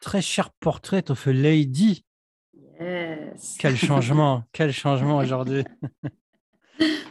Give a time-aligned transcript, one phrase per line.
[0.00, 2.04] Très cher portrait of a lady.
[2.80, 3.56] Yes.
[3.58, 5.64] Quel changement, quel changement aujourd'hui.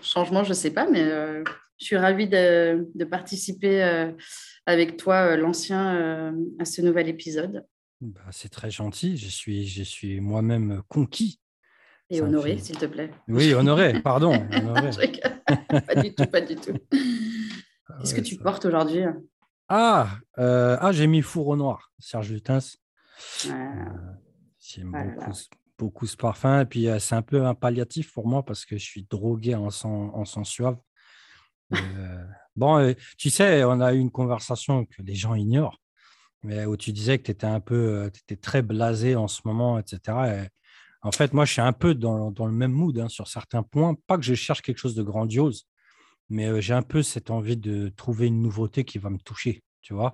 [0.01, 1.43] Changement, je ne sais pas, mais euh,
[1.77, 4.11] je suis ravie de, de participer euh,
[4.65, 7.63] avec toi, euh, l'ancien, à ce nouvel épisode.
[8.01, 9.17] Bah, c'est très gentil.
[9.17, 11.39] Je suis, je suis moi-même conquis.
[12.09, 13.11] Et Ça honoré, fait- s'il te plaît.
[13.27, 14.33] Oui, honoré, pardon.
[14.51, 14.89] honoré.
[15.85, 16.73] Pas du tout, pas du tout.
[17.87, 19.03] Ah Qu'est-ce que tu portes aujourd'hui
[19.69, 22.77] Ah, euh, ah j'ai mis four au noir, Serge Lutens.
[23.49, 23.93] Ah,
[24.59, 25.37] J'aime là beaucoup,
[25.77, 26.61] beaucoup ce parfum.
[26.61, 29.53] Et puis, euh, c'est un peu un palliatif pour moi parce que je suis drogué
[29.53, 30.77] en sang, en sang suave.
[31.73, 31.77] Euh,
[32.55, 35.79] bon, euh, tu sais, on a eu une conversation que les gens ignorent,
[36.41, 39.41] mais où tu disais que tu étais un peu, tu étais très blasé en ce
[39.45, 40.17] moment, etc.
[40.17, 40.47] Et
[41.03, 43.61] en fait, moi, je suis un peu dans, dans le même mood hein, sur certains
[43.61, 43.95] points.
[44.07, 45.67] Pas que je cherche quelque chose de grandiose,
[46.29, 49.63] mais euh, j'ai un peu cette envie de trouver une nouveauté qui va me toucher,
[49.81, 50.13] tu vois?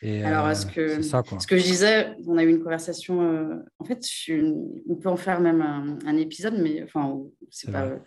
[0.00, 1.22] Et, Alors, euh, est-ce que- ça.
[1.40, 3.20] Ce que je disais, on a eu une conversation.
[3.22, 4.54] euh, en fait, je suis-
[4.88, 7.84] on peut en faire même un, un épisode, mais enfin, c'est pas.
[7.86, 8.02] vrai.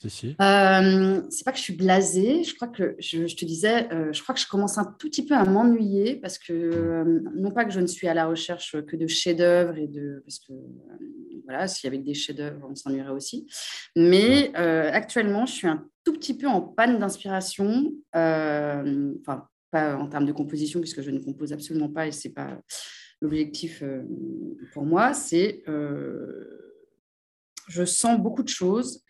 [0.00, 0.36] Si, si.
[0.40, 2.44] Euh, c'est pas que je suis blasée.
[2.44, 5.08] Je crois que je, je te disais, euh, je crois que je commence un tout
[5.10, 8.26] petit peu à m'ennuyer parce que euh, non pas que je ne suis à la
[8.26, 12.14] recherche que de chefs-d'œuvre et de parce que euh, voilà, s'il y avait que des
[12.14, 13.46] chefs-d'œuvre, on s'ennuierait aussi.
[13.96, 17.92] Mais euh, actuellement, je suis un tout petit peu en panne d'inspiration.
[18.14, 22.32] euh, Enfin, pas en termes de composition puisque je ne compose absolument pas et c'est
[22.32, 22.60] pas
[23.20, 24.02] l'objectif euh,
[24.72, 25.12] pour moi.
[25.14, 26.44] C'est euh,
[27.68, 29.02] je sens beaucoup de choses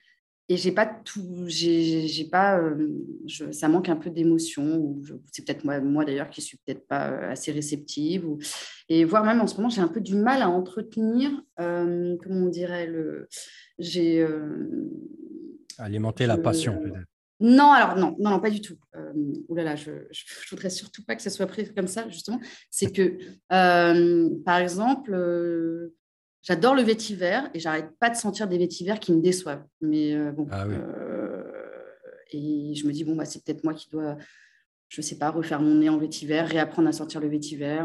[0.49, 2.89] et j'ai pas tout j'ai pas euh,
[3.27, 4.97] je- ça manque un peu d'émotion
[5.31, 8.39] c'est peut-être moi moi d'ailleurs qui suis peut-être pas assez réceptive ou
[8.89, 12.47] et voire même en ce moment j'ai un peu du mal à entretenir euh, comment
[12.47, 13.29] on dirait le
[13.79, 14.89] j'ai euh,
[15.81, 17.07] Alimenter la passion, peut-être.
[17.41, 18.77] Non, alors non, non, non, pas du tout.
[18.97, 19.13] Euh,
[19.49, 22.41] oulala, je, je, je voudrais surtout pas que ça soit pris comme ça, justement.
[22.71, 23.19] C'est que,
[23.53, 25.95] euh, par exemple, euh,
[26.43, 29.65] j'adore le vétiver et j'arrête pas de sentir des vétivers qui me déçoivent.
[29.81, 30.75] Mais bon, Ah oui.
[32.33, 34.17] et je me dis, bon, bah, c'est peut-être moi qui dois,
[34.89, 37.81] je sais pas, refaire mon nez en vétiver, réapprendre à sortir le vétiver.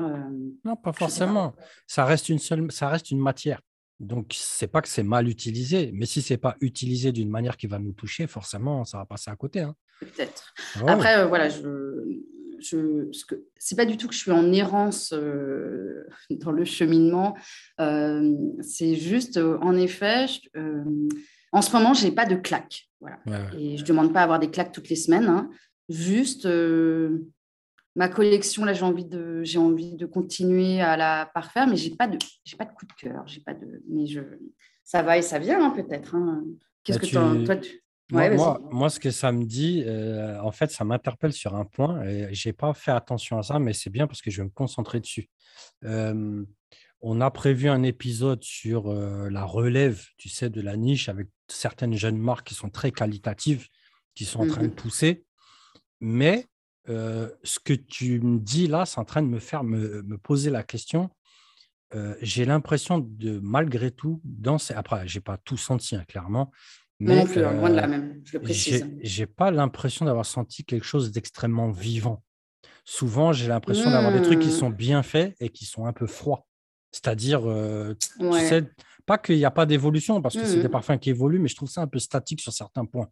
[0.63, 0.93] Non, pas.
[0.93, 1.53] forcément.
[1.87, 3.61] Ça reste une seule, ça reste une matière.
[4.03, 7.67] Donc, c'est pas que c'est mal utilisé, mais si c'est pas utilisé d'une manière qui
[7.67, 9.61] va nous toucher, forcément, ça va passer à côté.
[9.61, 9.75] Hein.
[9.99, 10.53] Peut-être.
[10.81, 10.91] Ouais.
[10.91, 12.19] Après, euh, voilà, je,
[12.59, 13.09] je,
[13.57, 17.35] c'est pas du tout que je suis en errance euh, dans le cheminement.
[17.79, 20.49] Euh, c'est juste, en effet, je-
[21.51, 22.89] en ce moment, j'ai pas de claque.
[22.99, 23.19] Voilà.
[23.27, 23.61] Ouais, ouais.
[23.61, 25.27] Et je demande pas à avoir des claques toutes les semaines.
[25.27, 25.49] hein.
[25.89, 26.47] Juste
[27.95, 31.91] ma collection, là, j'ai envie de, j'ai envie de continuer à la parfaire, mais j'ai
[31.95, 33.27] pas de, j'ai pas de coup de cœur.
[33.27, 34.21] J'ai pas de, mais je,
[34.83, 36.15] ça va et ça vient hein, peut-être.
[36.15, 36.43] hein.
[36.83, 37.01] Qu'est-ce Bah,
[37.33, 40.51] que tu- toi, tu- Moi, Ouais, moi, moi, ce que ça me dit, euh, en
[40.51, 42.03] fait, ça m'interpelle sur un point.
[42.05, 44.51] Et j'ai pas fait attention à ça, mais c'est bien parce que je vais me
[44.53, 45.29] concentrer dessus.
[45.85, 46.43] Euh,
[47.01, 51.27] on a prévu un épisode sur euh, la relève, tu sais, de la niche avec
[51.47, 53.67] certaines jeunes marques qui sont très qualitatives,
[54.15, 54.75] qui sont en train de Mhm.
[54.75, 55.25] pousser.
[56.01, 56.45] Mais
[56.89, 60.17] euh, ce que tu me dis là, c'est en train de me faire me, me
[60.17, 61.09] poser la question.
[61.95, 64.73] Euh, j'ai l'impression de, malgré tout, dans ces...
[64.73, 66.51] Après, j'ai pas tout senti, hein, clairement.
[66.99, 68.87] Mais, non plus, hein, loin de là même, je le j'ai précise.
[69.01, 72.23] j'ai pas l'impression d'avoir senti quelque chose d'extrêmement vivant.
[72.85, 74.51] Souvent, j'ai l'impression d'avoir des trucs qui Hmm.
[74.51, 76.45] sont bien faits et qui sont un peu froids.
[76.91, 78.63] C'est-à-dire, euh, tu sais,
[79.05, 80.71] pas qu'il n'y a pas d'évolution, parce que c'est des Mhm.
[80.71, 83.09] parfums qui évoluent, mais je trouve ça un peu statique sur certains points.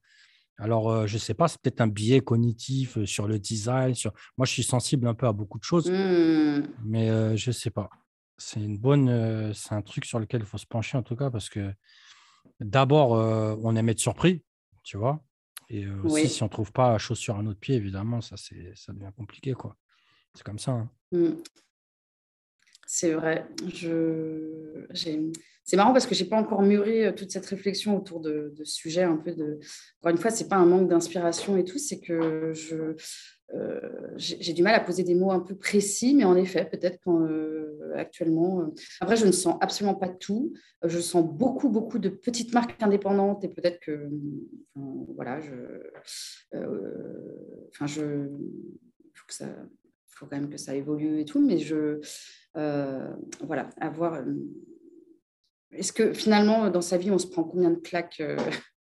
[0.58, 3.96] Alors, euh, je sais pas, c'est peut-être un biais cognitif euh, sur le design.
[3.96, 4.14] Sur...
[4.38, 6.64] Moi, je suis sensible un peu à beaucoup de choses, Hmm.
[6.84, 7.90] mais euh, je sais pas.
[8.38, 11.16] C'est une bonne, euh, c'est un truc sur lequel il faut se pencher en tout
[11.16, 11.74] cas, parce que
[12.60, 13.12] d'abord,
[13.64, 14.44] on aime être surpris,
[14.84, 15.24] tu vois.
[15.70, 16.30] Et aussi, Oui.
[16.30, 19.76] si on trouve pas chaussure à notre pied, évidemment, ça, c'est, ça devient compliqué, quoi.
[20.34, 20.72] C'est comme ça.
[20.72, 20.90] hein.
[21.12, 21.34] Hmm.
[22.94, 23.46] C'est vrai.
[23.74, 24.86] Je...
[25.64, 28.64] C'est marrant parce que j'ai pas encore mûri euh, toute cette réflexion autour de, de
[28.66, 29.60] ce sujet un peu de.
[30.02, 32.96] Encore une fois, c'est pas un manque d'inspiration et tout, c'est que je
[33.54, 33.80] euh,
[34.18, 37.22] j'ai du mal à poser des mots un peu précis, mais en effet, peut-être quand,
[37.22, 40.54] euh, euh, Après, je ne sens absolument pas tout.
[40.84, 44.10] Je sens beaucoup, beaucoup de petites marques indépendantes et peut-être que,
[44.76, 45.54] voilà, je,
[47.70, 48.28] enfin, je,
[49.14, 49.48] faut que ça,
[50.08, 52.00] faut quand même que ça évolue et tout, mais je,
[52.56, 54.16] voilà, avoir.
[54.16, 54.24] euh,
[55.72, 58.38] Est-ce que finalement, dans sa vie, on se prend combien de claques euh,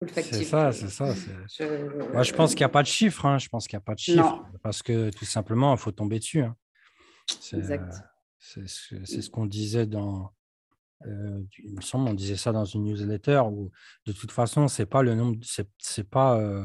[0.15, 1.13] C'est ça, c'est ça.
[1.13, 3.25] je- Moi, je pense qu'il n'y a pas de chiffre.
[3.25, 4.17] hein, Je pense qu'il n'y a pas de chiffre.
[4.37, 4.43] Non.
[4.63, 6.41] Parce que tout simplement, il faut tomber dessus.
[6.41, 6.55] hein.
[7.27, 7.83] C'est, Exact.
[8.57, 8.67] euh, C'est
[9.21, 10.31] ce, qu'on disait dans.
[11.05, 13.71] euh, il me semble, on disait ça dans une newsletter où
[14.05, 15.37] de toute façon, c'est pas le nombre,
[15.77, 16.63] c'est, pas euh,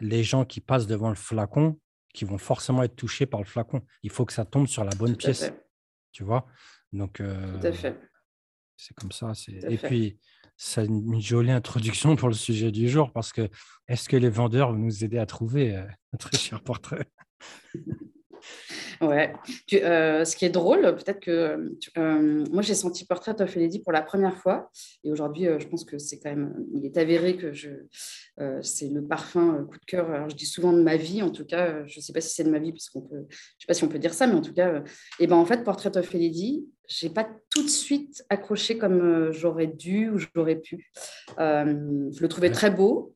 [0.00, 1.78] les gens qui passent devant le flacon
[2.14, 3.82] qui vont forcément être touchés par le flacon.
[4.04, 5.52] Il faut que ça tombe sur la bonne pièce.
[6.12, 6.46] Tu vois?
[6.92, 7.98] Donc, Tout à fait.
[8.76, 9.32] C'est comme ça.
[9.48, 10.18] Et puis,
[10.56, 13.48] c'est une jolie introduction pour le sujet du jour parce que
[13.86, 17.06] est-ce que les vendeurs vont nous aider à trouver un euh, très cher portrait?
[19.00, 19.32] Ouais.
[19.74, 23.92] Euh, ce qui est drôle, peut-être que euh, moi j'ai senti Portrait of Lady pour
[23.92, 24.70] la première fois
[25.04, 27.70] et aujourd'hui je pense que c'est quand même, il est avéré que je,
[28.62, 30.10] c'est le parfum coup de cœur.
[30.10, 32.34] Alors je dis souvent de ma vie, en tout cas, je ne sais pas si
[32.34, 34.26] c'est de ma vie parce qu'on peut, je sais pas si on peut dire ça,
[34.26, 34.82] mais en tout cas,
[35.20, 39.32] et ben en fait Portrait of Lady, j'ai pas tout de suite accroché comme euh,
[39.32, 40.90] j'aurais dû ou j'aurais pu.
[41.38, 43.14] Euh, je le trouvais très beau,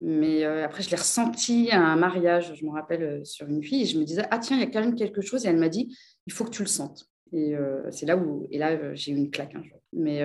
[0.00, 3.82] mais euh, après, je l'ai ressenti à un mariage, je me rappelle, sur une fille,
[3.82, 5.56] et je me disais, ah tiens, il y a quand même quelque chose, et elle
[5.56, 5.96] m'a dit,
[6.26, 7.06] il faut que tu le sentes.
[7.32, 7.56] Et
[7.90, 9.80] c'est là où, et là, j'ai eu une claque un jour.
[9.92, 10.22] Mais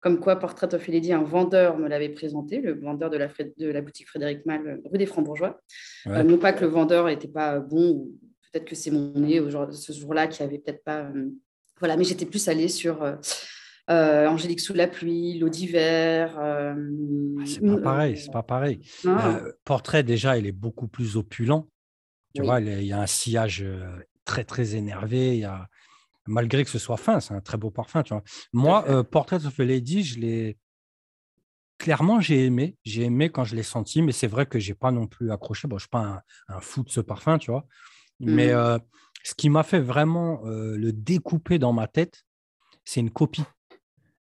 [0.00, 3.68] comme quoi, Portrait of Lady, un vendeur me l'avait présenté, le vendeur de la, de
[3.68, 5.60] la boutique Frédéric Mal, rue des Francs-Bourgeois.
[6.06, 8.18] non pas que le vendeur n'était pas bon, ou
[8.50, 11.08] peut-être que c'est mon nez ce jour-là qui avait peut-être pas
[11.78, 13.04] voilà, mais j'étais plus allée sur
[13.90, 16.38] euh, euh, Angélique sous la pluie, l'eau d'hiver.
[16.38, 16.74] Euh,
[17.40, 18.80] ah, c'est pas pareil, c'est pas pareil.
[19.64, 21.68] portrait, déjà, il est beaucoup plus opulent.
[22.34, 23.64] Tu vois, il y a un sillage
[24.24, 25.34] très, très énervé.
[25.34, 25.68] Il y a...
[26.26, 28.02] Malgré que ce soit fin, c'est un très beau parfum.
[28.02, 28.22] Tu vois.
[28.52, 30.58] Moi, Portrait of a Lady, je l'ai.
[31.76, 32.76] Clairement, j'ai aimé.
[32.84, 35.68] J'ai aimé quand je l'ai senti, mais c'est vrai que j'ai pas non plus accroché.
[35.68, 37.66] Bon, je suis pas un, fou de ce parfum, tu vois.
[38.20, 38.80] Mais mmh
[39.26, 42.26] ce qui m'a fait vraiment le découper dans ma tête,
[42.84, 43.44] c'est une copie.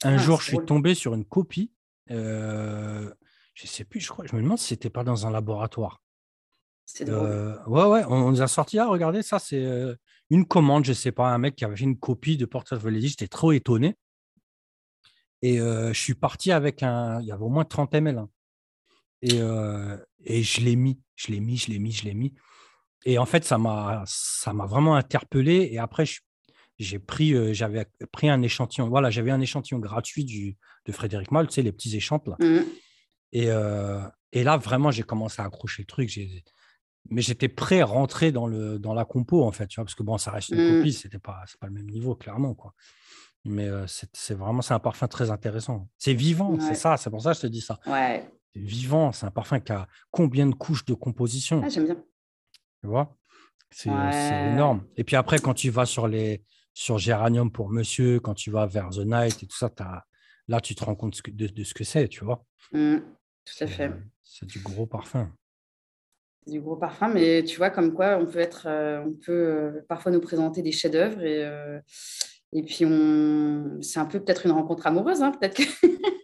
[0.03, 1.73] Un ah, jour, je suis tombé sur une copie.
[2.09, 3.15] je ne
[3.55, 4.27] sais plus, je crois.
[4.27, 6.03] Je me demande si c'était pas dans un laboratoire.
[6.85, 7.61] C'est drôle.
[7.67, 8.79] ouais, ouais, on, nous a sorti.
[8.79, 9.67] Ah, regardez, ça, c'est
[10.31, 10.85] une commande.
[10.85, 13.09] Je ne sais pas, un mec qui avait fait une copie de Portrait of Lady.
[13.09, 13.97] J'étais trop étonné.
[15.43, 17.21] Et je suis parti avec un.
[17.21, 18.19] Il y avait au moins 30 ml.
[18.19, 18.29] Hein.
[19.23, 19.41] Et,
[20.25, 22.35] et je l'ai mis, je l'ai mis, je l'ai mis, je l'ai mis.
[23.07, 25.69] Et en fait, ça m'a, ça m'a vraiment interpellé.
[25.71, 26.05] Et après,
[26.79, 28.89] j'ai pris, euh, j'avais pris un échantillon.
[28.89, 32.47] Voilà, j'avais un échantillon gratuit du, de Frédéric Malle, tu sais, les petits échantillons là.
[32.47, 32.65] Mmh.
[33.33, 34.01] Et, euh,
[34.33, 36.19] et, là, vraiment, j'ai commencé à accrocher le truc.
[37.11, 39.95] Mais j'étais prêt à rentrer dans, le, dans la compo, en fait, tu vois, parce
[39.95, 40.79] que bon, ça reste une mmh.
[40.79, 42.75] copie, c'était pas, c'est pas le même niveau, clairement, quoi.
[43.45, 45.89] Mais euh, c'est, vraiment, c'est un parfum très intéressant.
[45.99, 47.79] C'est vivant, c'est ça, c'est pour ça que je te dis ça.
[47.87, 48.29] Ouais.
[48.53, 51.63] C'est vivant, c'est un parfum qui a combien de couches de composition?
[51.65, 51.97] Ah, J'aime bien.
[52.81, 53.17] Tu vois?
[53.71, 54.85] C'est énorme.
[54.97, 56.43] Et puis après, quand tu vas sur les
[56.77, 60.05] sur Géranium pour monsieur, quand tu vas vers The Night et tout ça, as,
[60.47, 62.45] là, tu te rends compte de, ce que c'est, tu vois.
[62.71, 62.99] Mmh,
[63.47, 63.91] tout à fait.
[64.23, 65.33] C'est du gros parfum.
[66.47, 69.87] Du gros parfum, mais tu vois, comme quoi on peut être, euh, on peut euh,
[69.89, 71.81] parfois nous présenter des chefs-d'œuvre et, euh,
[72.53, 75.63] et puis on, c'est un peu peut-être une rencontre amoureuse, hein, peut-être que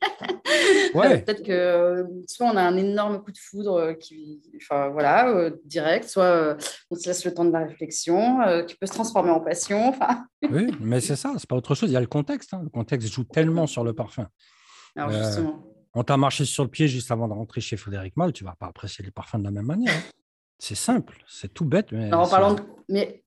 [1.24, 5.50] Peut-être que soit on a un énorme coup de foudre euh, qui, enfin voilà, euh,
[5.64, 6.54] direct, soit euh,
[6.90, 9.88] on se laisse le temps de la réflexion, qui peut se transformer en passion.
[9.88, 10.24] Enfin.
[10.50, 11.90] oui, mais c'est ça, c'est pas autre chose.
[11.90, 12.54] Il y a le contexte.
[12.54, 12.60] Hein.
[12.62, 14.28] Le contexte joue tellement sur le parfum.
[14.96, 15.64] Alors justement.
[15.94, 18.56] On t'a marché sur le pied juste avant de rentrer chez Frédéric Malle, tu vas
[18.58, 19.92] pas apprécier les parfums de la même manière.
[19.92, 20.10] Hein.
[20.58, 21.92] C'est simple, c'est tout bête.
[21.92, 22.56] Mais en parlant
[22.88, 23.24] mais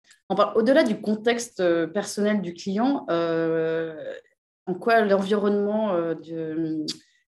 [0.56, 5.96] au-delà du contexte personnel du client, en quoi l'environnement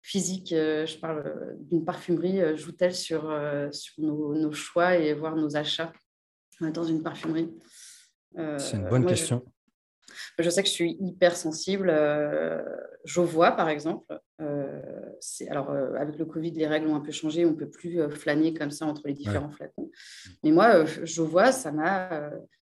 [0.04, 3.22] physique, euh, je parle euh, d'une parfumerie, euh, joue-t-elle sur,
[3.72, 5.92] sur nos, choix et voir nos achats
[6.60, 7.50] dans une parfumerie?
[8.58, 9.44] C'est une bonne question.
[10.38, 11.88] Je, sais que je suis hyper sensible.
[13.05, 14.06] je vois, par exemple,
[15.48, 18.52] alors avec le Covid, les règles ont un peu changé, on ne peut plus flâner
[18.52, 19.90] comme ça entre les différents flacons.
[20.43, 22.31] Mais moi, je vois, ça m'a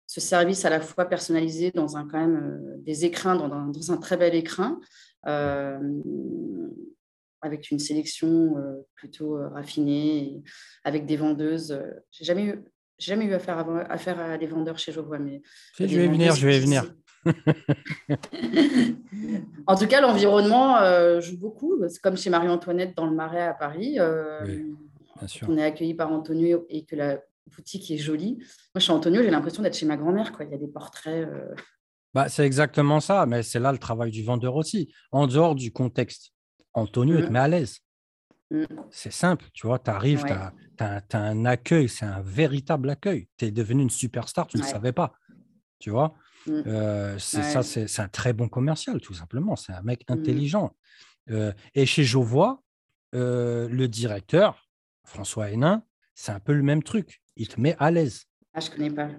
[0.07, 3.91] ce service à la fois personnalisé dans un quand même des écrins, dans un, dans
[3.91, 4.79] un très bel écrin,
[7.41, 10.43] avec une sélection euh, plutôt euh, raffinée,
[10.83, 11.71] avec des vendeuses.
[11.71, 12.63] Euh, j'ai jamais eu,
[12.99, 15.41] jamais eu affaire à, affaire à des vendeurs chez Jovois, mais
[15.79, 16.93] je vais venir, je vais venir.
[19.67, 20.79] en tout cas, l'environnement
[21.19, 21.79] joue beaucoup.
[21.87, 23.99] C'est comme chez Marie-Antoinette dans le Marais à Paris.
[23.99, 27.19] On est accueilli par Antonio et que la
[27.55, 28.39] boutique est jolie.
[28.73, 30.31] Moi, chez Antonio, j'ai l'impression d'être chez ma grand-mère.
[30.39, 31.29] Il y a des portraits.
[32.15, 34.91] Bah, c'est exactement ça, mais c'est là le travail du vendeur aussi.
[35.11, 36.33] En dehors du contexte,
[36.73, 37.33] Antonio, il te mmh.
[37.33, 37.79] met à l'aise.
[38.49, 38.65] Mmh.
[38.89, 43.27] C'est simple, tu vois, tu arrives, tu as, un accueil, c'est un véritable accueil.
[43.37, 45.13] Tu es devenu une superstar, tu ne le savais pas,
[45.79, 46.13] tu vois?
[46.47, 46.61] Mmh.
[46.67, 49.55] Euh, c'est ça, c'est un très bon commercial, tout simplement.
[49.55, 50.75] C'est un mec intelligent.
[51.29, 52.63] Euh, et chez Jovois,
[53.13, 54.67] euh, le directeur,
[55.05, 55.83] François Hénin,
[56.15, 57.21] c'est un peu le même truc.
[57.35, 58.25] Il te met à l'aise.
[58.53, 59.09] Ah, je connais pas.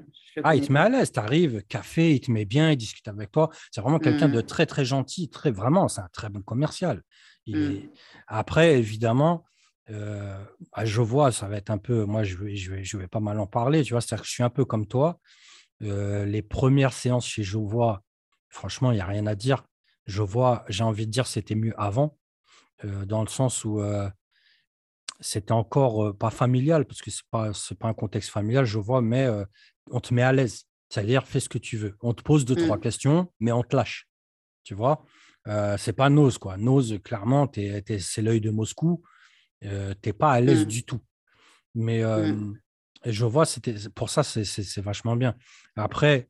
[0.45, 1.13] ah, il te met à l'aise.
[1.13, 3.51] Tu arrives, café, il te met bien, il discute avec toi.
[3.71, 5.31] C'est vraiment quelqu'un de très, très gentil.
[5.31, 7.03] Très, vraiment, c'est un très bon commercial.
[7.47, 7.89] Mmh.
[8.29, 9.45] Après, évidemment,
[9.89, 13.09] bah, je vois, ça va être un peu, moi je vais, je vais, je vais
[13.09, 15.19] pas mal en parler, tu vois, c'est-à-dire que je suis un peu comme toi.
[15.81, 18.03] les premières séances chez Je vois,
[18.49, 19.65] franchement, il n'y a rien à dire.
[20.07, 22.17] Je vois, j'ai envie de dire, c'était mieux avant,
[22.85, 23.83] dans le sens où
[25.21, 29.03] c'était encore pas familial, parce que ce n'est pas, pas un contexte familial, je vois,
[29.03, 29.29] mais
[29.91, 30.65] on te met à l'aise.
[30.89, 31.97] C'est-à-dire, fais ce que tu veux.
[32.03, 32.81] On te pose deux, trois mmh.
[32.81, 34.09] questions, mais on te lâche.
[34.63, 35.05] Tu vois?
[35.49, 36.57] Euh, C'est pas Nose, quoi.
[36.57, 39.03] Nose, clairement, c'est l'œil de Moscou.
[39.65, 40.69] Euh, tu n'es pas à l'aise mmh.
[40.69, 41.01] du tout.
[41.75, 42.59] Mais mmh.
[43.07, 43.45] je vois,
[43.95, 45.35] pour ça, c'est vachement bien.
[45.77, 46.29] Après,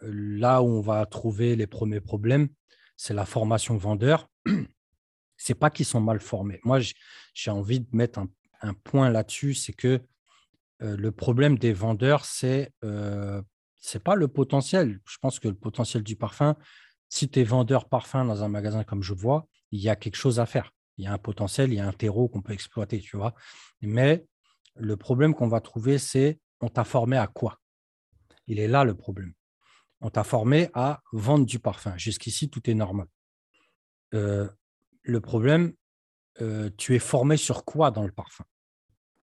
[0.00, 2.48] là où on va trouver les premiers problèmes,
[2.96, 4.28] c'est la formation vendeur.
[5.36, 6.60] c'est pas qu'ils sont mal formés.
[6.64, 6.78] Moi,
[7.34, 8.20] j'ai envie de mettre
[8.60, 10.00] un, point là-dessus, c'est que
[10.78, 12.72] le problème des vendeurs, c'est
[13.82, 15.00] c'est pas le potentiel.
[15.04, 16.56] Je pense que le potentiel du parfum,
[17.12, 20.16] si tu es vendeur parfum dans un magasin comme je vois, il y a quelque
[20.16, 20.72] chose à faire.
[20.96, 23.34] Il y a un potentiel, il y a un terreau qu'on peut exploiter, tu vois.
[23.82, 24.24] Mais
[24.76, 27.60] le problème qu'on va trouver, c'est on t'a formé à quoi?
[28.46, 29.34] Il est là le problème.
[30.00, 31.92] On t'a formé à vendre du parfum.
[31.98, 33.08] Jusqu'ici, tout est normal.
[34.14, 34.48] Euh,
[35.02, 35.74] le problème,
[36.40, 38.44] euh, tu es formé sur quoi dans le parfum?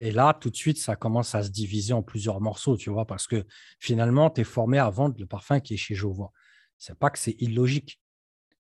[0.01, 3.05] Et là, tout de suite, ça commence à se diviser en plusieurs morceaux, tu vois,
[3.05, 3.45] parce que
[3.79, 6.33] finalement, tu es formé à vendre le parfum qui est chez Jovois.
[6.79, 8.01] C'est pas que c'est illogique,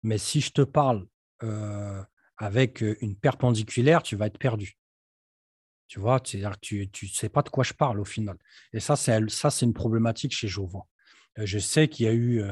[0.03, 1.07] mais si je te parle
[2.37, 4.77] avec une perpendiculaire, tu vas être perdu.
[5.87, 8.37] Tu vois, tu ne sais pas de quoi je parle au final.
[8.73, 10.47] Et ça, c'est ça, c'est une problématique chez.
[10.47, 12.43] Euh, je sais qu'il y a eu,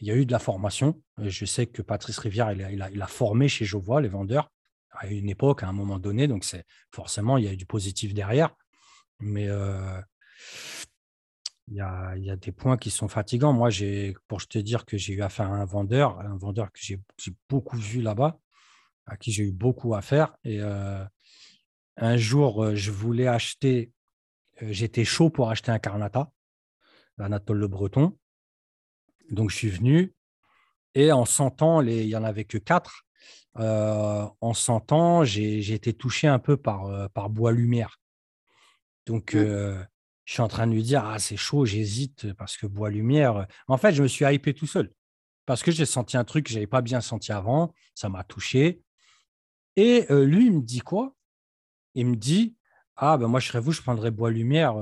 [0.00, 1.00] il y a eu de la formation.
[1.16, 4.50] Je sais que Patrice Rivière, il a, il a formé chez Jovois les vendeurs
[4.90, 6.28] à une époque, à un moment donné.
[6.28, 8.54] Donc, c'est forcément, il y a du positif derrière.
[9.20, 9.48] Mais
[11.70, 13.52] il, y a, il, y a, des points qui sont fatigants.
[13.52, 13.70] Moi,
[14.26, 17.00] pour te dire que j'ai eu affaire à un vendeur, un vendeur que j'ai
[17.48, 18.38] beaucoup vu là-bas,
[19.06, 20.36] à qui j'ai eu beaucoup à faire.
[20.44, 21.04] Et euh,
[21.96, 23.92] un jour, euh, je voulais acheter,
[24.60, 26.30] j'étais chaud pour acheter un Carnata,
[27.16, 28.18] l'Anatole Le Breton.
[29.30, 30.14] Donc, je suis venu
[30.94, 33.04] et en sentant, les, il n'y en avait que quatre.
[33.58, 38.00] Euh, en sentant, j'ai été touché un peu par, euh, par Bois Lumière.
[39.06, 39.82] Donc, euh,
[40.28, 43.46] je suis en train de lui dire Ah, c'est chaud, j'hésite parce que Bois Lumière.
[43.66, 44.92] En fait, je me suis hypé tout seul
[45.46, 47.72] parce que j'ai senti un truc que je n'avais pas bien senti avant.
[47.94, 48.82] Ça m'a touché.
[49.76, 51.14] Et lui, il me dit quoi?
[51.94, 52.58] Il me dit
[52.96, 54.74] Ah, ben moi, je serais vous, je prendrais Bois Lumière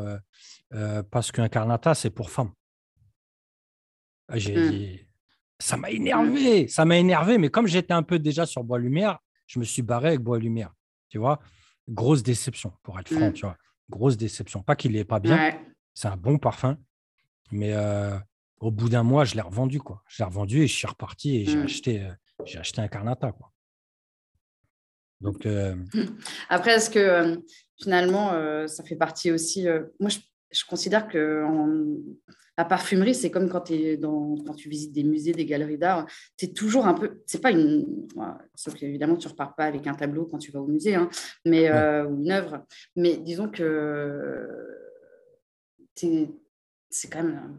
[1.12, 2.50] parce qu'un Carnata, c'est pour femmes.
[4.34, 4.70] J'ai mmh.
[4.72, 5.08] dit
[5.60, 9.20] ça m'a énervé, ça m'a énervé, mais comme j'étais un peu déjà sur Bois Lumière,
[9.46, 10.74] je me suis barré avec Bois Lumière.
[11.08, 11.38] Tu vois,
[11.88, 13.32] grosse déception, pour être franc, mmh.
[13.32, 13.56] tu vois?
[13.90, 14.62] Grosse déception.
[14.62, 15.52] Pas qu'il n'est pas bien,
[15.94, 16.76] c'est un bon parfum,
[17.50, 18.18] mais euh,
[18.58, 20.02] au bout d'un mois, je l'ai revendu, quoi.
[20.08, 22.12] Je l'ai revendu et je suis reparti et j'ai acheté, euh,
[22.44, 23.52] j'ai acheté un Carnata, quoi.
[25.20, 25.76] Donc, euh,
[26.48, 27.42] Après, est-ce que
[27.80, 28.32] finalement,
[28.68, 29.66] ça fait partie aussi.
[29.98, 30.18] moi, je,
[30.50, 31.96] je, considère que en,
[32.58, 36.06] la parfumerie, c'est comme quand, es dans, quand tu visites des musées, des galeries d'art.
[36.38, 37.20] Tu es toujours un peu.
[37.26, 38.08] C'est pas une.
[38.54, 41.10] Sauf qu'évidemment, tu repars pas avec un tableau quand tu vas au musée, hein,
[41.44, 42.64] mais, euh, ou une œuvre.
[42.94, 44.48] Mais disons que
[46.96, 47.58] c'est quand même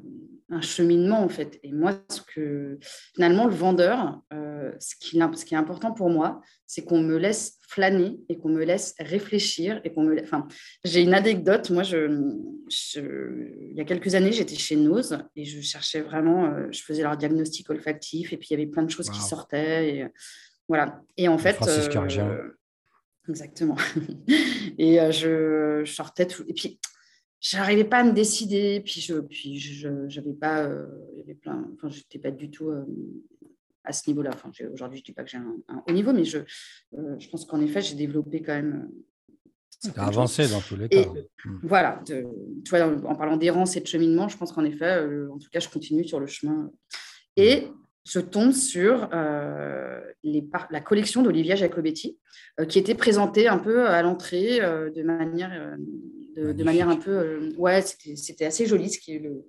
[0.50, 1.60] un, cheminement, en fait.
[1.62, 2.79] Et moi, ce que,
[3.13, 7.17] finalement, le vendeur, euh, ce, qui, ce qui est important pour moi, c'est qu'on me
[7.17, 9.79] laisse flâner et qu'on me laisse réfléchir.
[9.84, 10.48] et qu'on me enfin,
[10.84, 11.70] J'ai une anecdote.
[11.70, 12.08] Moi, je,
[13.70, 17.03] il y a quelques années, j'étais chez Nose et je cherchais vraiment, euh, je faisais
[17.03, 19.98] leur diagnostic olfactif et puis il y avait plein de choses qui sortaient.
[19.98, 20.08] Et,
[20.67, 21.01] voilà.
[21.17, 21.58] Et en fait.
[21.67, 22.50] Euh,
[23.29, 23.75] exactement.
[24.79, 26.44] et je, je sortais tout.
[26.48, 26.79] Et puis,
[27.39, 28.82] j'arrivais pas à me décider.
[28.82, 30.86] Puis je, puis je, j'avais pas, euh,
[31.41, 32.86] plein, enfin, j'étais pas du tout euh,
[33.84, 34.32] à ce niveau-là.
[34.34, 37.46] Enfin, aujourd'hui, je dis pas que j'ai un, haut niveau, mais je, euh, je pense
[37.46, 38.89] qu'en effet, j'ai développé quand même.
[39.84, 41.06] Tu as avancé dans tous les cas.
[41.46, 41.60] Hmm.
[41.62, 42.25] Voilà, de,
[42.65, 45.60] tu vois, en, parlant d'errance et de cheminement, je pense qu'en effet, en tout cas,
[45.60, 46.72] je continue sur le chemin.
[47.36, 47.75] Et hmm.
[48.03, 49.08] je tombe sur
[50.24, 52.17] les la collection d'Olivia Jacobetti,
[52.67, 55.77] qui était présentée un peu à l'entrée de manière
[56.38, 57.12] de, manière un peu.
[57.12, 59.46] Euh, ouais, c'était assez joli, ce qui est le,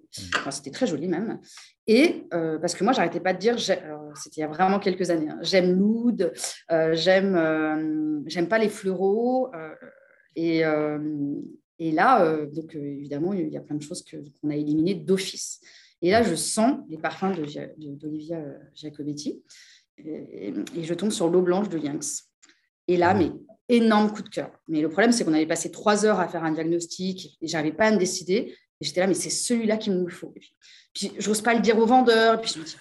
[0.47, 0.51] mm.
[0.51, 1.41] c'était très joli même.
[1.87, 5.11] Et euh, parce que moi, j'arrêtais pas de dire, c'était il y a vraiment quelques
[5.11, 6.33] années, hein, j'aime l'oud,
[6.71, 9.51] euh, j'aime, j'aime pas les fleuraux.
[10.37, 10.63] et,
[11.81, 15.61] et là, donc évidemment, il y a plein de choses qu'on a éliminées d'office.
[16.01, 17.35] Et là, je sens les parfums
[17.77, 18.41] d'Olivia
[18.75, 19.43] Jacobetti
[19.99, 22.28] et, et, je tombe sur l'eau blanche de Lynx.
[22.89, 23.31] Et là, mais
[23.69, 24.51] énorme coup de cœur.
[24.67, 27.73] Mais le problème, c'est qu'on avait passé trois heures à faire un diagnostic et j'avais
[27.73, 28.55] pas à me décider.
[28.81, 30.33] Et j'étais là, mais c'est celui-là qu'il me faut.
[30.37, 30.57] Et puis,
[30.95, 32.39] puis j'ose pas le dire au vendeur.
[32.39, 32.77] Et puis je me dis,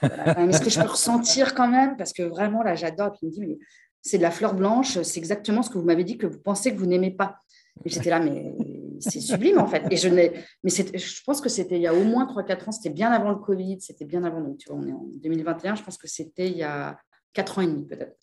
[0.50, 1.98] est-ce que je peux ressentir quand même?
[1.98, 3.08] Parce que vraiment, là, j'adore.
[3.08, 3.58] Et puis il me dit, mais
[4.02, 6.74] c'est de la fleur blanche, c'est exactement ce que vous m'avez dit que vous pensez
[6.74, 7.38] que vous n'aimez pas.
[7.84, 8.56] Et j'étais là, mais
[9.00, 9.84] c'est sublime en fait.
[9.92, 12.90] Et je mais je pense que c'était il y a au moins 3-4 ans, c'était
[12.90, 15.84] bien avant le Covid, c'était bien avant, donc tu vois, on est en 2021, je
[15.84, 16.98] pense que c'était il y a
[17.34, 18.18] 4 ans et demi peut-être.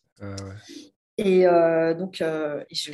[1.18, 2.92] Et euh, donc, euh, je,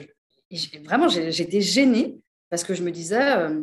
[0.84, 2.18] vraiment, j'étais gênée
[2.50, 3.62] parce que je me disais, euh,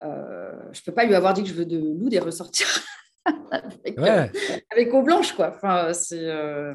[0.00, 2.66] je ne peux pas lui avoir dit que je veux de Lou des ressortir
[3.50, 3.98] avec,
[4.70, 5.52] avec, eau blanche, quoi.
[5.54, 6.30] Enfin, c'est,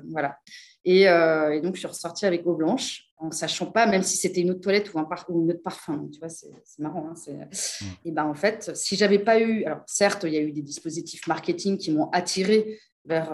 [0.10, 0.38] voilà.
[0.86, 4.42] Et, et, donc, je suis ressortie avec eau blanche en sachant pas, même si c'était
[4.42, 6.10] une autre toilette ou, un par ou une autre parfum.
[6.12, 7.10] Tu vois, c'est marrant.
[7.10, 7.86] Hein, mm.
[8.06, 10.62] Et ben en fait, si j'avais pas eu, alors certes, il y a eu des
[10.62, 13.34] dispositifs marketing qui m'ont attiré vers,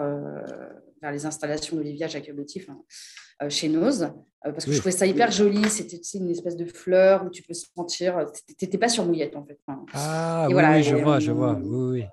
[1.02, 2.44] vers les installations d'Olivia hein, euh,
[3.48, 4.02] chez Nose,
[4.46, 5.68] euh, parce que je trouvais ça hyper joli.
[5.70, 8.26] C'était une espèce de fleur où tu peux sentir.
[8.46, 9.58] Tu n'étais pas sur mouillette en fait.
[9.94, 11.58] ah oui, voilà, je vois, je vois.
[11.62, 12.04] Oui, oui.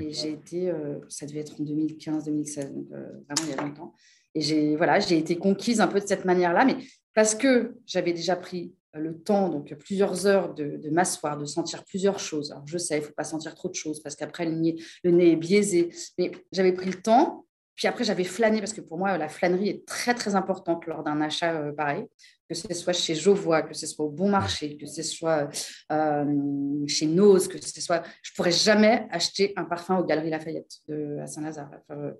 [0.00, 0.72] Et j'ai été,
[1.08, 3.94] ça devait être en 2015-2016, donc vraiment il y a longtemps.
[4.34, 6.76] Et j'ai voilà, j'ai été conquise un peu de cette manière-là, mais
[7.14, 12.18] parce que j'avais déjà pris le temps, donc plusieurs heures de, m'asseoir, de sentir plusieurs
[12.18, 12.52] choses.
[12.52, 14.76] Alors je sais, il ne faut pas sentir trop de choses parce qu'après le nez,
[15.02, 17.46] le nez est biaisé, mais j'avais pris le temps.
[17.74, 21.02] Puis après, j'avais flâné parce que pour moi, la flânerie est très, très importante lors
[21.02, 22.04] d'un achat euh, pareil,
[22.48, 25.48] que ce soit chez Jovois, que ce soit au Bon Marché, que ce soit
[25.90, 28.02] euh, chez Nose, que ce soit.
[28.22, 32.12] Je ne pourrais jamais acheter un parfum aux Galeries Lafayette de, à Saint-Lazare, euh,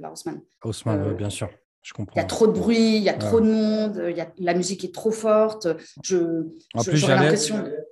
[0.00, 0.40] la Haussmann.
[0.62, 1.50] Haussmann, bien sûr.
[1.98, 4.30] Il y a trop de bruit, il y a trop de monde, il y a,
[4.38, 5.68] la musique est trop forte.
[6.04, 6.44] Je,
[6.74, 7.34] en, plus, j'allais,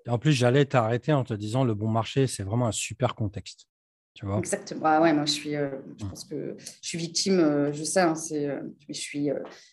[0.09, 3.69] en plus, j'allais t'arrêter en te disant le bon marché, c'est vraiment un super contexte.
[4.39, 4.83] Exactement.
[4.85, 5.69] Ah ouais, moi, je suis, euh,
[5.99, 9.29] je pense que je suis victime, euh, je sais, hein, c'est, euh, je suis,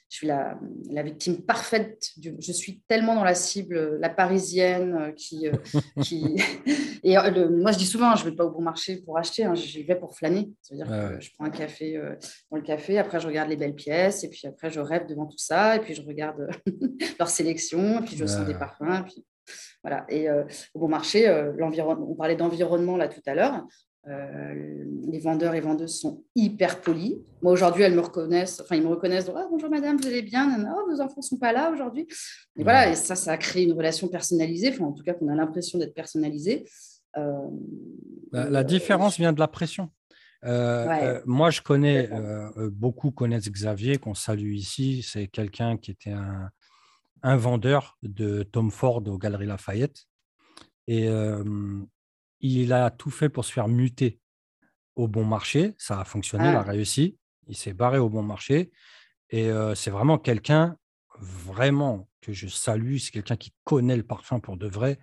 [0.10, 0.60] je suis la,
[0.90, 2.10] la, victime parfaite.
[2.22, 5.48] je suis tellement dans la cible, la parisienne qui.
[6.04, 6.36] qui
[7.04, 9.56] et moi, je dis souvent, je ne vais pas au bon marché pour acheter, hein,
[9.56, 10.52] j'y vais pour flâner.
[10.62, 12.00] C'est-à-dire que je prends un café
[12.52, 15.26] dans le café, après, je regarde les belles pièces, et puis après, je rêve devant
[15.26, 16.50] tout ça, et puis je regarde
[17.20, 19.02] leur sélection, et puis je sens des parfums.
[19.02, 19.26] Et puis,
[19.84, 20.06] voilà.
[20.10, 23.66] Et au bon marché, l'environnement, on parlait d'environnement là tout à l'heure.
[24.10, 27.16] Euh, les vendeurs et vendeuses sont hyper polis.
[27.42, 30.50] Moi, aujourd'hui, elles me reconnaissent, enfin, ils me reconnaissent oh, bonjour madame, vous allez bien
[30.76, 32.06] oh, Vos enfants ne sont pas là aujourd'hui.
[32.58, 35.30] Et voilà, et ça, ça a créé une relation personnalisée, enfin, en tout cas, qu'on
[35.30, 36.66] a l'impression d'être personnalisé.
[37.16, 37.50] Euh,
[38.34, 39.90] la, différence vient de la pression.
[40.44, 42.10] Euh, moi, je connais,
[42.72, 45.02] beaucoup connaissent Xavier, qu'on salue ici.
[45.02, 46.50] C'est quelqu'un qui était un,
[47.22, 50.08] un, vendeur de Tom Ford aux Galeries Lafayette.
[50.88, 51.08] Et
[52.44, 54.20] il a tout fait pour se faire muter
[54.96, 55.74] au bon marché.
[55.78, 56.64] Ça a fonctionné, il a ah.
[56.64, 57.18] réussi.
[57.48, 58.72] Il s'est barré au bon marché.
[59.30, 60.78] Et c'est vraiment quelqu'un
[61.20, 62.98] vraiment que je salue.
[62.98, 65.00] C'est quelqu'un qui connaît le parfum pour de vrai.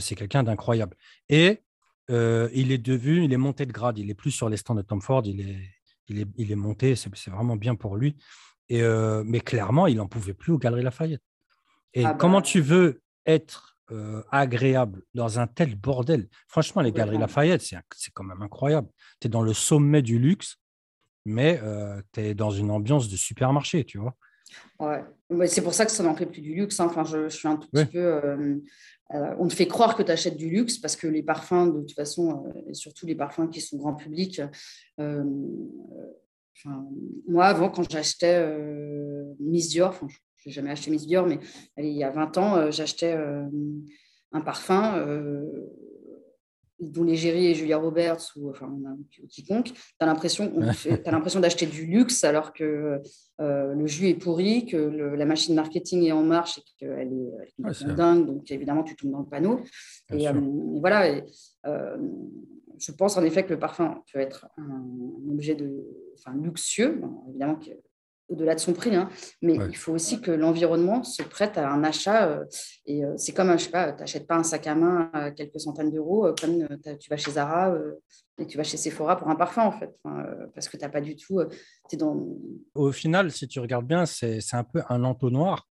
[0.00, 0.96] c'est quelqu'un d'incroyable.
[1.28, 1.62] Et
[2.10, 3.98] il est devenu, il est monté de grade.
[3.98, 5.22] Il est plus sur les stands de Tom Ford.
[5.24, 5.70] Il est,
[6.08, 6.94] il est, il est monté.
[6.96, 8.16] C'est vraiment bien pour lui.
[8.68, 8.82] Et,
[9.24, 11.22] mais clairement, il n'en pouvait plus aux Galeries Lafayette.
[11.94, 12.42] Et ah comment bah.
[12.42, 16.26] tu veux être euh, agréable dans un tel bordel.
[16.48, 18.88] Franchement, les Galeries Lafayette, c'est quand même incroyable.
[19.20, 20.56] Tu es dans le sommet du luxe,
[21.26, 24.14] mais euh, tu es dans une ambiance de supermarché, tu vois.
[24.78, 26.80] Ouais, c'est pour ça que ça n'en fait plus du luxe.
[26.80, 26.86] Hein.
[26.86, 27.98] Enfin, je, suis un tout petit peu.
[28.00, 28.56] Euh,
[29.10, 31.92] on te fait croire que tu achètes du luxe parce que les parfums, de toute
[31.92, 34.40] façon, et surtout les parfums qui sont grand public,
[37.26, 38.48] moi, avant, quand j'achetais
[39.40, 40.16] Miss Dior, je
[40.46, 41.38] n'ai jamais acheté Miss Dior, mais
[41.78, 43.44] il y a 20 ans, euh, j'achetais euh,
[44.32, 45.44] un parfum euh,
[46.80, 48.70] dont l'égérie et Julia Roberts ou enfin,
[49.28, 53.00] quiconque, tu as l'impression d'acheter du luxe alors que
[53.38, 58.26] le jus est pourri, que la machine marketing est en marche et qu'elle est, dingue.
[58.26, 59.60] Donc évidemment, tu tombes dans le panneau.
[60.12, 60.26] Et,
[60.80, 61.22] voilà.
[61.64, 64.84] je pense en effet que le parfum peut être un,
[65.30, 65.86] objet de,
[66.18, 67.58] enfin, luxueux, évidemment
[68.28, 69.10] au-delà de son prix, hein.
[69.42, 72.28] mais il faut aussi que l'environnement se prête à un achat.
[72.28, 72.44] Euh,
[72.86, 75.30] et euh, c'est comme, je sais pas, tu n'achètes pas un sac à main à
[75.30, 76.66] quelques centaines d'euros, euh, comme
[76.98, 77.74] tu vas chez Zara
[78.38, 79.90] et tu vas chez Sephora pour un parfum, en fait,
[80.54, 81.40] parce que tu n'as pas du tout.
[81.92, 82.18] Es dans...
[82.74, 85.68] Au final, si tu regardes bien, c'est un peu un entonnoir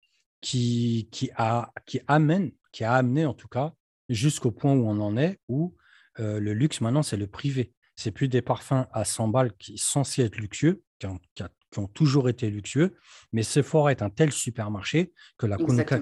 [0.41, 3.73] qui, qui, a, qui amène, qui a amené en tout cas,
[4.09, 5.75] jusqu'au point où on en est, où
[6.17, 7.73] le luxe maintenant, c'est le privé.
[7.95, 11.43] C'est plus des parfums à 100 balles qui sont censés être luxueux, qui, ont, qui,
[11.71, 12.95] qui ont toujours été luxueux,
[13.33, 15.57] mais Sephora est un tel supermarché que la,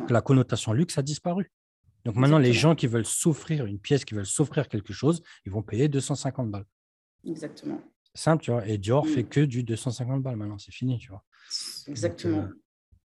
[0.09, 1.51] la connotation luxe a disparu.
[2.05, 5.51] Donc maintenant, les gens qui veulent s'offrir une pièce, qui veulent s'offrir quelque chose, ils
[5.51, 6.65] vont payer 250 balles.
[7.25, 7.81] Exactement.
[8.13, 8.67] Simple, tu vois.
[8.67, 9.29] Et Dior fait mm.
[9.29, 11.23] que du 250 balles maintenant, c'est fini, tu vois.
[11.87, 12.43] Exactement.
[12.43, 12.61] Euh,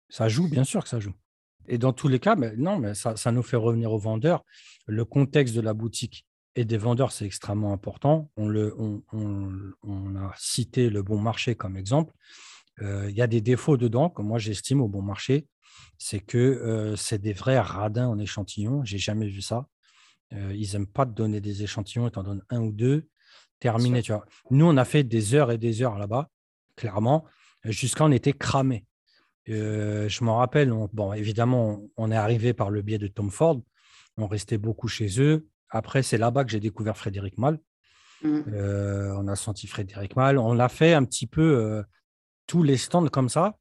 [0.09, 1.13] ça joue, bien sûr que ça joue.
[1.67, 4.43] Et dans tous les cas, mais non, mais ça, ça nous fait revenir aux vendeurs.
[4.85, 8.31] Le contexte de la boutique et des vendeurs, c'est extrêmement important.
[8.35, 12.13] On, le, on, on, a cité le bon marché comme exemple.
[12.81, 15.47] Il y a des défauts dedans, que moi j'estime au bon marché.
[15.97, 18.85] C'est que c'est des vrais radins en échantillon.
[18.85, 19.67] J'ai jamais vu ça.
[20.31, 23.09] ils n'aiment pas te donner des échantillons, ils t'en donnent un ou deux.
[23.59, 24.25] Terminé, tu vois.
[24.49, 26.29] Nous, on a fait des heures et des heures là-bas,
[26.77, 27.25] clairement,
[27.65, 28.85] jusqu'à on était cramés.
[29.45, 33.61] je m'en rappelle, bon, évidemment, on est arrivé par le biais de Tom Ford.
[34.17, 35.47] On restait beaucoup chez eux.
[35.69, 37.59] Après, c'est là-bas que j'ai découvert Frédéric Mal.
[38.21, 38.41] Mmh.
[39.15, 40.37] on a senti Frédéric Mal.
[40.37, 41.83] On a fait un petit peu
[42.47, 43.57] tous les stands comme ça.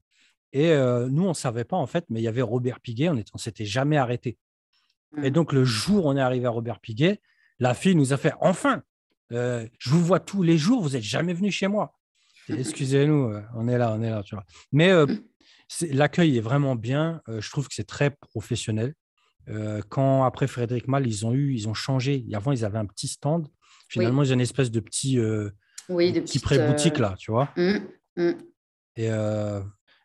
[0.52, 3.14] Et nous, on ne savait pas en fait, mais il y avait Robert Piguet, on
[3.14, 4.38] ne s'était jamais arrêté.
[5.22, 5.32] Et mmh.
[5.32, 7.20] donc, le jour où on est arrivé à Robert Piguet,
[7.60, 8.82] la fille nous a fait Enfin,
[9.30, 11.94] je vous vois tous les jours, vous n'êtes jamais venu chez moi.
[12.48, 14.44] Excusez-nous, on est là, on est là, tu vois.
[14.72, 15.20] Mais mmh.
[15.92, 17.22] l'accueil est vraiment bien.
[17.28, 18.94] je trouve que c'est très professionnel.
[19.88, 22.24] Quand après Frédéric Mal, ils ont eu, ils ont changé.
[22.32, 23.48] Avant, ils avaient un petit stand.
[23.88, 25.18] Finalement, ils ont une espèce de petit,
[25.88, 27.52] oui, de petit pré-boutique là, tu vois.
[28.96, 29.08] Et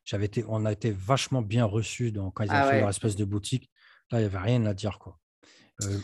[0.06, 3.16] j'avais été, on a été vachement bien reçus quand ils ont ah fait leur espèce
[3.16, 3.70] de boutique.
[4.12, 5.00] Là, il n'y avait rien à dire.
[5.00, 5.18] Quoi.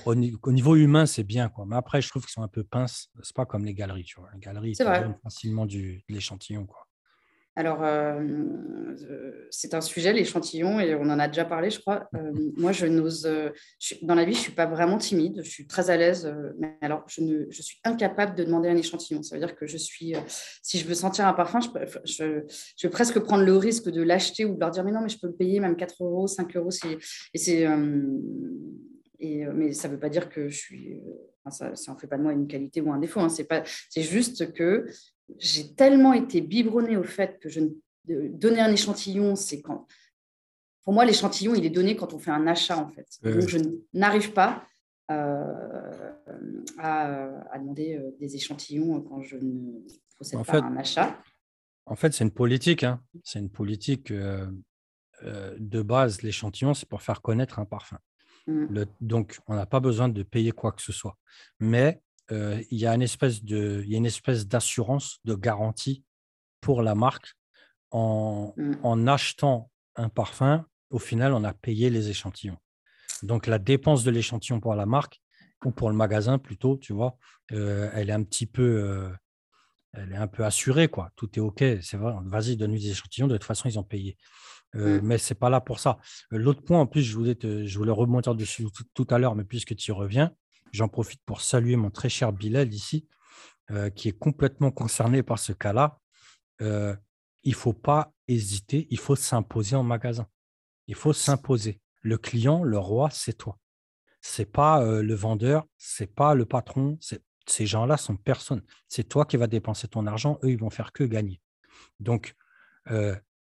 [0.06, 1.50] au, niveau humain, c'est bien.
[1.50, 1.66] Quoi.
[1.68, 3.10] Mais après, je trouve qu'ils sont un peu pinces.
[3.22, 4.06] C'est pas comme les galeries.
[4.06, 4.30] Tu vois.
[4.34, 6.66] Les galeries, ils facilement du, de l'échantillon.
[6.66, 6.88] Quoi.
[7.56, 8.96] Alors, euh,
[9.50, 12.08] c'est un sujet, l'échantillon, et on en a déjà parlé, je crois.
[12.16, 13.30] Euh, moi, je n'ose.
[14.02, 16.78] dans la vie, je ne suis pas vraiment timide, je suis très à l'aise, mais
[16.82, 19.24] alors, je, ne, je, suis incapable de demander un échantillon.
[19.24, 20.14] Ça veut dire que je suis.
[20.64, 21.68] si je veux sentir un parfum, je,
[22.06, 22.44] je,
[22.78, 25.10] je vais presque prendre le risque de l'acheter ou de leur dire Mais non, mais
[25.10, 26.70] je peux le payer même 4 euros, 5 euros.
[27.34, 27.68] Et c'est.
[29.22, 31.02] Et, mais ça ne veut pas dire que je suis.
[31.50, 33.20] ça n'en fait pas de moi une qualité ou un défaut.
[33.20, 33.28] Hein.
[33.30, 34.86] C'est juste que
[35.38, 37.62] j'ai tellement été biberonnée au fait que je
[38.10, 39.86] donner un échantillon, c'est quand.
[40.84, 43.08] Pour moi, l'échantillon, il est donné quand on fait un achat, en fait.
[43.22, 43.60] Donc, je
[43.94, 44.66] n'arrive pas
[45.12, 46.32] euh,
[46.78, 49.82] à, demander euh, des échantillons quand je ne
[50.16, 51.22] procède pas à un achat.
[51.86, 52.84] En fait, c'est une politique.
[52.84, 53.02] Hein.
[53.24, 54.48] C'est une politique euh,
[55.22, 56.22] de base.
[56.22, 58.00] L'échantillon, c'est pour faire connaître un parfum.
[58.48, 58.86] Mmh.
[59.02, 61.18] donc, on n'a pas besoin de payer quoi que ce soit.
[61.60, 66.04] Mais il y a une espèce de, il y a une espèce d'assurance, de garantie
[66.62, 67.34] pour la marque
[67.92, 68.74] en, mmh.
[68.84, 70.66] en, achetant un parfum.
[70.90, 72.58] Au final, on a payé les échantillons.
[73.24, 75.22] Donc la dépense de l'échantillon pour la marque
[75.66, 77.18] ou pour le magasin plutôt, tu vois,
[77.50, 79.12] elle est un petit peu,
[79.94, 81.12] elle est un peu assurée quoi.
[81.16, 82.14] Tout est ok, c'est vrai.
[82.26, 83.28] Vas-y, donne-nous des échantillons.
[83.28, 84.18] De toute façon, ils ont payé.
[84.74, 85.00] Mmh.
[85.04, 85.98] Mais c'est pas là pour ça.
[86.32, 89.44] L'autre point, en plus, je voulais, te, je voulais remonter dessus tout à l'heure, mais
[89.44, 90.32] puisque tu y reviens,
[90.72, 93.08] J'en profite pour saluer mon très cher Bilal ici,
[93.72, 96.00] euh, qui est complètement concerné par ce cas-là.
[96.62, 96.96] Euh,
[97.44, 100.28] il ne faut pas hésiter, il faut s'imposer en magasin.
[100.88, 101.80] Il faut s'imposer.
[102.02, 103.58] Le client, le roi, c'est toi.
[104.22, 106.98] Ce n'est pas euh, le vendeur, ce n'est pas le patron.
[107.00, 108.64] Ces gens-là sont personne.
[108.88, 110.40] C'est toi qui vas dépenser ton argent.
[110.44, 111.42] Eux, ils vont faire que gagner.
[112.00, 112.36] Donc,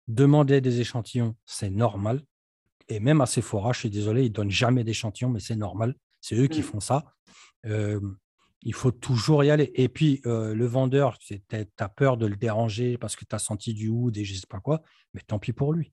[0.08, 2.22] demander des échantillons, c'est normal.
[2.88, 5.94] Et même à Sephora, je suis désolé, ils ne donnent jamais d'échantillons, mais c'est normal.
[6.24, 6.62] C'est eux qui mmh.
[6.62, 7.04] font ça.
[7.64, 9.70] il faut toujours y aller.
[9.74, 11.38] Et puis, le vendeur, tu
[11.78, 14.38] as peur de le déranger parce que tu as senti du oud et je ne
[14.38, 14.80] sais pas quoi,
[15.12, 15.92] mais tant pis pour lui.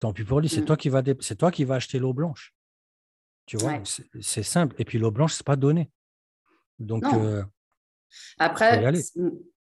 [0.00, 0.64] Tant pis pour lui, c'est mmh.
[0.64, 2.54] toi, qui va c'est toi qui va acheter l'eau blanche.
[3.44, 4.74] Tu vois, c'est simple.
[4.78, 5.90] Et puis, l'eau blanche, ce n'est pas donné.
[6.78, 7.04] Donc,
[8.38, 8.82] après,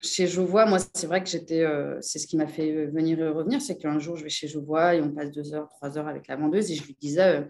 [0.01, 3.19] chez Jovois, moi, c'est vrai que j'étais, euh, c'est ce qui m'a fait euh, venir
[3.19, 5.97] et revenir, c'est qu'un jour, je vais chez Jovois et on passe deux heures, trois
[5.97, 7.45] heures avec la vendeuse et je lui disais,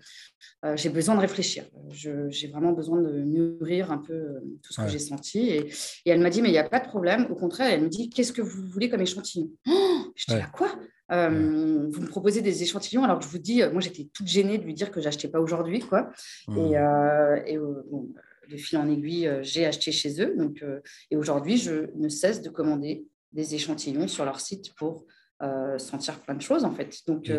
[0.66, 1.66] euh, j'ai besoin de réfléchir.
[1.90, 5.50] j'ai vraiment besoin de mûrir un peu tout ce que j'ai senti.
[5.50, 5.72] Et,
[6.06, 7.28] elle m'a dit, mais il n'y a pas de problème.
[7.30, 9.50] Au contraire, elle me dit, qu'est-ce que vous voulez comme échantillon?
[9.68, 10.72] Oh Je dis, à ah, quoi?
[11.12, 14.64] Vous me proposez des échantillons alors que je vous dis, moi, j'étais toute gênée de
[14.64, 16.10] lui dire que j'achetais pas aujourd'hui, quoi.
[16.48, 17.44] Et, mmh.
[17.46, 18.10] et bon,
[18.50, 20.36] de fil en aiguille, euh, j'ai acheté chez eux.
[20.38, 20.82] Donc, euh,
[21.12, 25.06] et aujourd'hui, je ne cesse de commander des échantillons sur leur site pour
[25.42, 26.98] euh, sentir plein de choses en fait.
[27.08, 27.32] Donc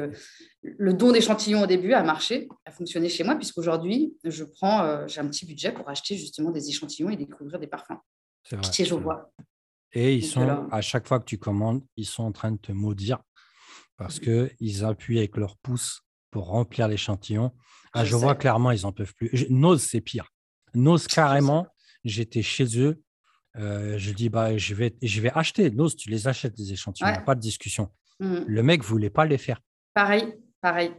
[0.63, 5.21] le don d'échantillons au début a marché, a fonctionné chez moi puisqu'aujourd'hui je prends, j'ai
[5.21, 7.99] un petit budget pour acheter justement des échantillons et découvrir des parfums.
[8.45, 9.33] C'est je vois.
[9.93, 12.73] Et ils sont à chaque fois que tu commandes, ils sont en train de te
[12.73, 13.19] maudire
[13.99, 14.25] parce mmh.
[14.25, 17.53] que ils appuient avec leur pouce pour remplir l'échantillon.
[17.93, 19.47] Ah, je, vois clairement, ils en peuvent plus.
[19.51, 20.31] Nose, c'est pire.
[20.75, 21.67] Nose, carrément,
[22.05, 23.03] j'étais chez eux.
[23.57, 25.71] Euh, je dis, bah, je, vais, je vais acheter.
[25.71, 27.89] Nose, tu les achètes, des échantillons, pas de discussion.
[28.21, 28.37] Mmh.
[28.47, 29.61] Le mec ne voulait pas les faire.
[29.95, 30.93] Pareil, pareil.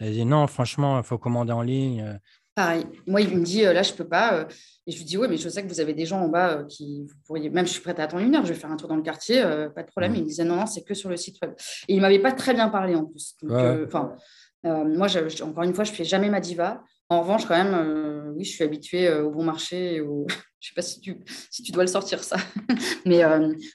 [0.00, 2.02] Il a dit, non, franchement, il faut commander en ligne.
[2.02, 2.14] Euh.
[2.54, 2.86] Pareil.
[3.06, 4.46] Moi, il me dit, euh, là, je ne peux pas.
[4.86, 6.64] Et je lui dis, oui, mais je sais que vous avez des gens en bas
[6.68, 7.48] qui vous pourriez.
[7.48, 9.02] Même, je suis prête à attendre une heure, je vais faire un tour dans le
[9.02, 9.42] quartier,
[9.74, 10.12] pas de problème.
[10.12, 10.16] Mmh.
[10.16, 11.52] Il me disait, non, non, c'est que sur le site web.
[11.88, 13.34] Et il ne m'avait pas très bien parlé en plus.
[13.42, 15.08] moi,
[15.42, 18.50] encore une fois, je ne fais jamais ma diva En revanche, quand même, oui, je
[18.50, 20.00] suis habituée au bon marché.
[20.00, 20.26] Au...
[20.60, 22.36] je ne sais pas si tu, dois le sortir, ça.
[23.06, 23.22] Mais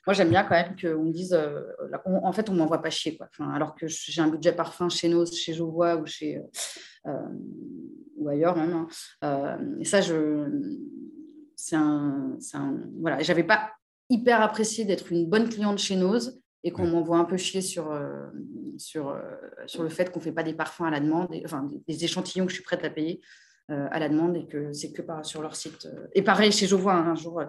[0.05, 1.39] moi, j'aime bien quand même qu'on me dise,
[2.05, 3.17] en fait, on ne m'envoie pas chier.
[3.17, 3.29] Quoi.
[3.53, 6.41] Alors que j'ai un budget parfum chez Nos, chez Jovois ou, chez,
[8.17, 8.87] ou ailleurs même.
[9.21, 9.59] Hein.
[9.79, 10.49] et ça, je...
[11.55, 12.77] c'est un, un...
[12.99, 13.71] Voilà, j'avais pas
[14.09, 17.91] hyper apprécié d'être une bonne cliente chez Nose et qu'on m'envoie un peu chier sur,
[17.91, 18.27] euh,
[18.77, 19.21] sur, euh,
[19.65, 22.45] sur le fait qu'on ne fait pas des parfums à la demande, enfin des, échantillons
[22.45, 23.21] que je suis prête à payer
[23.69, 25.87] euh, à la demande et que c'est que par, sur leur site.
[26.13, 27.41] Et pareil, chez Jovois, hein, un jour,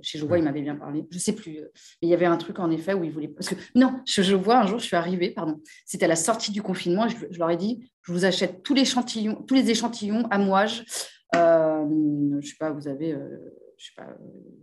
[0.00, 2.36] chez Jovois, il m'avait bien parlé, je ne sais plus, mais il y avait un
[2.36, 3.28] truc en effet où ils voulaient.
[3.28, 6.50] Parce que non, chez Jovois, un jour, je suis arrivée, pardon, c'était à la sortie
[6.50, 9.70] du confinement, et je, leur ai dit je vous achète tous les échantillons, tous les
[9.70, 10.84] échantillons à mouage.
[11.32, 13.16] je ne sais pas, vous avez
[13.82, 14.06] je sais pas,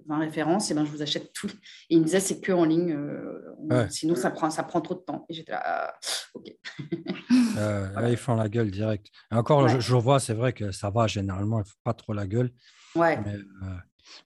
[0.08, 1.49] 20 références, et ben je vous achète tout.
[1.89, 4.95] Et il me disait, c'est que en ligne, euh, sinon ça prend, ça prend trop
[4.95, 5.25] de temps.
[5.27, 5.93] Et j'étais là, ah,
[6.34, 6.45] ok.
[7.55, 9.08] Là, ils font la gueule direct.
[9.32, 12.13] Et encore, je, vois, c'est vrai que ça va, généralement, ils ne font pas trop
[12.13, 12.51] la gueule.
[12.95, 13.19] Ouais.
[13.27, 13.75] Euh,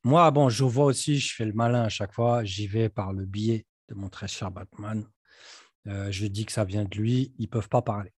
[0.04, 3.14] moi, bon, je vois aussi, je fais le malin à chaque fois, j'y vais par
[3.14, 5.06] le biais de mon très cher Batman.
[5.88, 8.14] Euh, je dis que ça vient de lui, ils ne peuvent pas parler.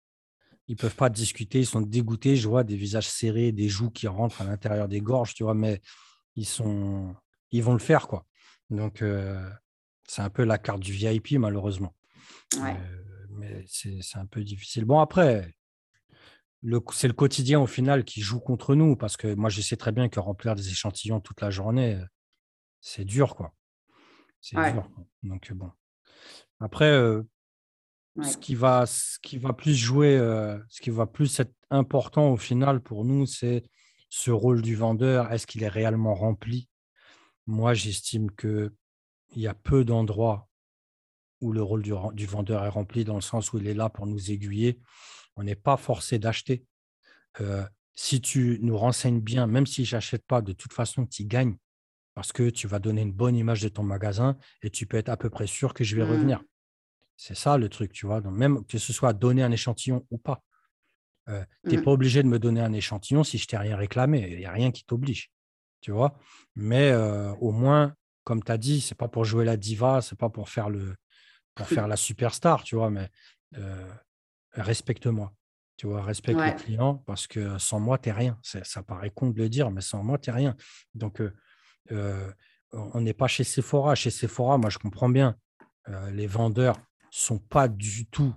[0.66, 2.36] Ils ne peuvent pas discuter, ils sont dégoûtés.
[2.36, 5.54] Je vois des visages serrés, des joues qui rentrent à l'intérieur des gorges, tu vois,
[5.54, 5.80] mais
[6.36, 7.14] ils, sont,
[7.50, 8.08] ils vont le faire.
[8.08, 8.26] quoi.
[8.70, 9.48] Donc, euh,
[10.06, 11.94] c'est un peu la carte du VIP, malheureusement.
[12.56, 12.74] Euh,
[13.30, 14.84] mais c'est un peu difficile.
[14.84, 15.54] Bon, après,
[16.92, 19.92] c'est le quotidien au final qui joue contre nous, parce que moi, je sais très
[19.92, 21.98] bien que remplir des échantillons toute la journée,
[22.80, 23.54] c'est dur, quoi.
[24.40, 24.88] C'est dur.
[25.22, 25.70] Donc, bon.
[26.60, 27.22] Après, euh,
[28.22, 30.16] ce, qui va, ce qui va plus jouer,
[30.68, 33.64] ce qui va plus être important au final pour nous, c'est
[34.16, 36.68] ce rôle du vendeur, est-ce qu'il est réellement rempli?
[37.48, 38.70] Moi, j'estime qu'il
[39.34, 40.48] y a peu d'endroits
[41.40, 44.06] où le rôle du, vendeur est rempli, dans le sens où il est là pour
[44.06, 44.78] nous aiguiller.
[45.34, 46.64] On n'est pas forcé d'acheter.
[47.40, 51.24] Euh, si tu nous renseignes bien, même si je n'achète pas, de toute façon, tu
[51.24, 51.56] gagnes
[52.14, 55.08] parce que tu vas donner une bonne image de ton magasin et tu peux être
[55.08, 56.10] à peu près sûr que je vais mmh.
[56.10, 56.44] revenir.
[57.16, 58.20] C'est ça le truc, tu vois?
[58.20, 60.44] Donc, même que ce soit donner un échantillon ou pas.
[61.28, 61.84] Euh, tu n'es mmh.
[61.84, 64.28] pas obligé de me donner un échantillon si je t'ai rien réclamé.
[64.30, 65.30] Il n'y a rien qui t'oblige.
[65.80, 66.18] Tu vois?
[66.54, 70.18] Mais euh, au moins, comme tu as dit, c'est pas pour jouer la diva, c'est
[70.18, 70.96] pas pour faire, le,
[71.54, 73.08] pour faire la superstar, tu vois, mais
[73.56, 73.92] euh,
[74.52, 75.32] respecte-moi.
[75.76, 78.38] Tu vois, respecte le client parce que sans moi, tu n'es rien.
[78.42, 80.56] Ça paraît con de le dire, mais sans moi, tu n'es rien.
[80.94, 81.20] Donc,
[81.90, 83.96] on n'est pas chez Sephora.
[83.96, 85.36] Chez Sephora, moi, je comprends bien.
[86.12, 86.76] les vendeurs
[87.10, 88.34] sont pas du tout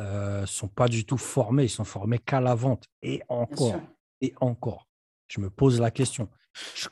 [0.00, 2.86] euh, sont pas du tout formés, ils sont formés qu'à la vente.
[3.02, 3.80] Et encore,
[4.20, 4.88] et encore.
[5.28, 6.28] Je me pose la question.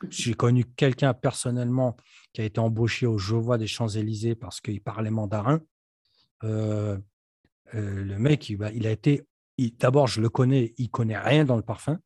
[0.09, 1.97] J'ai connu quelqu'un personnellement
[2.33, 5.61] qui a été embauché au Je vois des Champs-Élysées parce qu'il parlait mandarin.
[6.45, 6.97] Euh,
[7.75, 9.27] euh, le mec, il, il a été.
[9.79, 11.99] D'abord, je le connais, il connaît rien dans le parfum.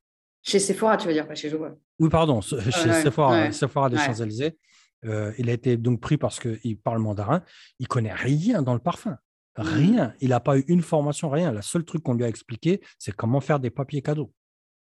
[0.42, 1.76] Chez Sephora, tu veux dire, pas chez Je vois.
[2.00, 2.60] Oui, pardon, chez
[2.92, 4.58] Sephora, Sephora des Champs-Élysées.
[5.04, 7.44] il a été donc pris parce qu'il parle mandarin.
[7.78, 9.16] Il connaît rien dans le parfum.
[9.56, 9.62] Mmh.
[9.62, 10.14] Rien.
[10.20, 11.52] Il n'a pas eu une formation, rien.
[11.52, 14.32] Le seul truc qu'on lui a expliqué, c'est comment faire des papiers cadeaux.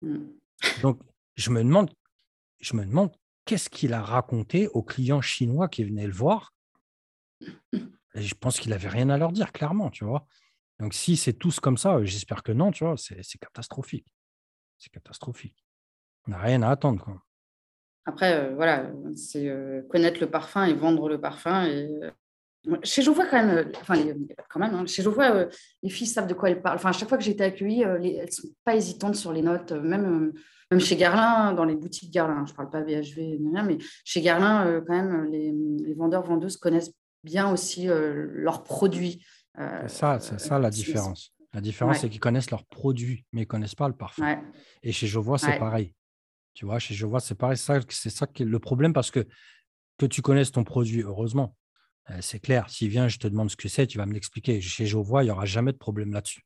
[0.02, 0.26] Mmh.
[0.82, 1.02] Donc,
[1.36, 1.92] je me demande,
[2.60, 3.12] je me demande
[3.46, 6.54] qu'est-ce qu'il a raconté aux clients chinois qui venaient le voir.
[8.16, 10.26] Et je pense qu'il n'avait rien à leur dire, clairement, tu vois.
[10.80, 14.08] Donc, si c'est tous comme ça, j'espère que non, tu vois, c'est catastrophique.
[14.78, 15.66] C'est catastrophique.
[16.28, 17.22] On n'a rien à attendre, quoi.
[18.06, 21.66] Après, euh, voilà, c'est euh, connaître le parfum et vendre le parfum.
[21.66, 22.12] Et euh,
[22.84, 23.96] chez Jovois, quand même, euh, enfin,
[24.50, 25.46] quand même, hein, chez euh,
[25.84, 26.78] les filles savent de quoi elles parlent.
[26.78, 29.32] Enfin, à chaque fois que j'ai été accueillie, euh, elles ne sont pas hésitantes sur
[29.34, 29.72] les notes.
[29.72, 30.34] Même,
[30.72, 34.82] même chez Garlin, dans les boutiques Garlin, je ne parle pas rien, mais chez Garlin,
[34.88, 36.92] quand même, les, les, vendeurs, vendeuses connaissent
[37.24, 39.24] bien aussi leurs produits.
[39.56, 41.32] c'est ça, c'est ça la différence.
[41.54, 44.42] La différence, c'est qu'ils connaissent leurs produits, mais ils ne connaissent pas le parfum.
[44.82, 45.94] Et chez Jovois, c'est pareil.
[46.56, 47.58] Tu vois, chez Jovois, c'est pareil.
[47.58, 49.26] C'est ça qui est le problème parce que
[49.98, 51.56] que tu connaisses ton produit, heureusement,
[52.20, 52.70] c'est clair.
[52.70, 54.62] S'il vient, je te demande ce que c'est, tu vas me l'expliquer.
[54.62, 56.42] Chez Jovois, il n'y aura jamais de problème là-dessus.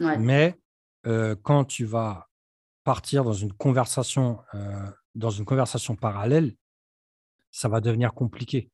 [0.00, 0.58] Mais
[1.06, 2.28] euh, quand tu vas
[2.84, 6.54] partir dans une conversation, euh, dans une conversation parallèle,
[7.50, 8.70] ça va devenir compliqué.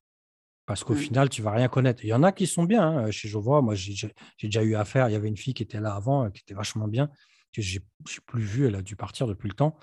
[0.66, 0.98] Parce qu'au mmh.
[0.98, 2.04] final, tu ne vas rien connaître.
[2.04, 3.62] Il y en a qui sont bien hein, chez Jovois.
[3.62, 3.94] Moi, j'ai
[4.42, 5.08] déjà eu affaire.
[5.08, 7.08] Il y avait une fille qui était là avant, qui était vachement bien,
[7.54, 7.84] que je n'ai
[8.26, 8.66] plus vue.
[8.66, 9.78] Elle a dû partir depuis le temps,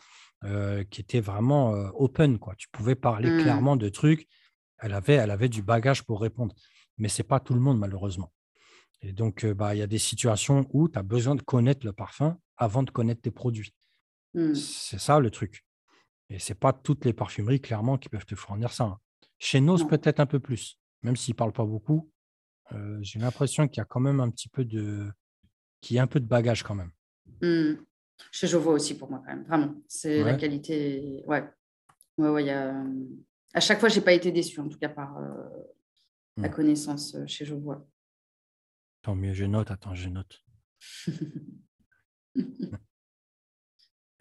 [0.91, 2.37] qui était vraiment open.
[2.37, 2.53] Quoi.
[2.55, 3.41] Tu pouvais parler mmh.
[3.41, 4.27] clairement de trucs
[4.85, 6.53] elle avait, elle avait du bagage pour répondre.
[6.99, 8.31] Mais ce n'est pas tout le monde, malheureusement.
[9.01, 11.85] Et donc, euh, bah, il y a des situations où tu as besoin de connaître
[11.85, 13.73] le parfum avant de connaître tes produits.
[14.35, 14.53] Mmh.
[14.53, 15.65] C'est ça le truc.
[16.29, 18.83] Et ce n'est pas toutes les parfumeries, clairement, qui peuvent te fournir ça.
[18.83, 18.99] Hein.
[19.39, 20.79] Chez Nos, peut-être un peu plus.
[21.01, 22.11] Même s'ils ne parlent pas beaucoup,
[22.71, 25.11] euh, j'ai l'impression qu'il y a quand même un petit peu de.
[25.81, 26.91] qu'il y a un peu de bagage quand même.
[27.41, 27.83] Mmh.
[28.31, 29.73] Chez vois aussi pour moi quand même, vraiment.
[29.87, 31.23] C'est la qualité.
[31.25, 31.43] Ouais.
[32.17, 32.73] Ouais, ouais, y a...
[33.55, 35.17] À chaque fois, je n'ai pas été déçue, en tout cas par
[36.37, 36.51] la hmm.
[36.51, 37.87] connaissance chez vois
[39.01, 39.71] Tant mieux, je note.
[39.71, 40.43] Attends, je note.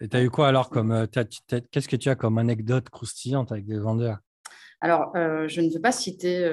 [0.01, 3.65] Et tu as eu quoi alors comme qu'est-ce que tu as comme anecdote croustillante avec
[3.65, 4.19] des vendeurs?
[4.81, 6.49] Alors, je ne veux pas citer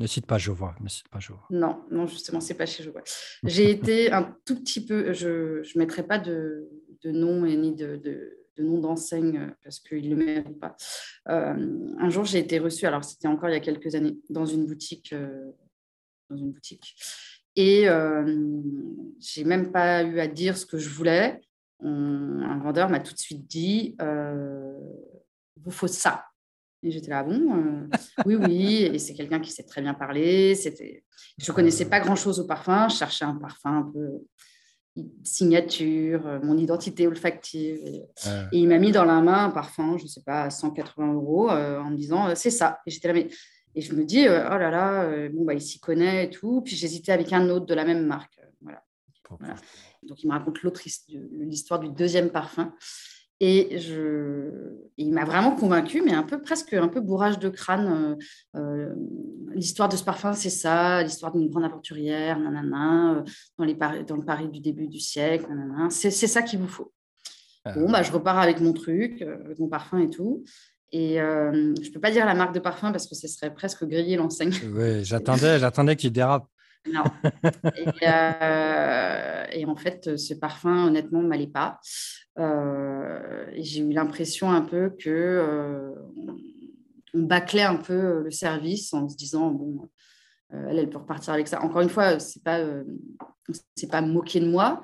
[0.00, 0.74] ne cite pas Jovois.
[0.80, 1.46] Ne cite pas Jovois.
[1.50, 3.04] Non, non, justement, c'est pas chez Jovois.
[3.44, 5.12] J'ai été un tout petit peu.
[5.12, 6.68] Je ne mettrai pas de,
[7.02, 10.76] de, nom et ni de, de, nom d'enseigne parce qu'il ne le mérite pas.
[11.28, 14.46] Euh, un jour, j'ai été reçue, alors c'était encore il y a quelques années, dans
[14.46, 15.12] une boutique.
[15.12, 15.50] Euh,
[16.30, 16.96] dans une boutique.
[17.56, 18.60] Et euh,
[19.20, 21.40] j'ai même pas eu à dire ce que je voulais.
[21.80, 24.78] un vendeur m'a tout de suite dit euh,
[25.60, 26.24] vous faut ça.
[26.82, 27.88] Et j'étais là, bon, euh,
[28.26, 30.54] oui, oui, et c'est quelqu'un qui sait très bien parler.
[30.54, 34.24] Je ne connaissais pas grand-chose au parfum, je cherchais un parfum un peu
[35.22, 37.78] signature, euh, mon identité olfactive.
[37.84, 38.02] Et,
[38.52, 41.50] il m'a mis dans la main un parfum, je ne sais pas, à 180 euros,
[41.50, 42.80] euh, en me disant, c'est ça.
[42.86, 43.28] Et j'étais là, mais...
[43.76, 46.60] Et je me dis, oh là là, bon, bah, il s'y connaît et tout.
[46.60, 48.38] Puis j'hésitais avec un autre de la même marque.
[48.62, 48.84] Voilà.
[49.40, 49.56] voilà.
[50.04, 52.72] Donc il me raconte l'autre l'histoire du deuxième parfum.
[53.40, 54.78] Et je...
[54.96, 58.16] il m'a vraiment convaincu, mais un peu presque un peu bourrage de crâne.
[58.56, 58.94] Euh, euh,
[59.54, 63.22] l'histoire de ce parfum, c'est ça, l'histoire d'une grande aventurière, nanana, euh,
[63.58, 65.46] dans, les dans le Paris du début du siècle,
[65.90, 66.92] C'est, ça qu'il vous faut.
[67.64, 67.74] Ah.
[67.74, 70.44] Bon, bah, je repars avec mon truc, avec mon parfum et tout.
[70.92, 73.84] Et je ne peux pas dire la marque de parfum parce que ce serait presque
[73.84, 74.52] griller l'enseigne.
[74.72, 76.46] Oui, j'attendais, j'attendais qu'il dérape.
[76.86, 77.04] Non.
[77.76, 81.80] Et, et, en fait, ce parfum, honnêtement, ne m'allait pas.
[82.38, 85.94] Euh, j'ai eu l'impression un peu que euh,
[87.14, 89.88] on bâclait un peu le service en se disant bon,
[90.52, 91.62] euh, elle, elle peut repartir avec ça.
[91.62, 92.60] Encore une fois, c'est pas
[93.90, 94.82] pas moquer de moi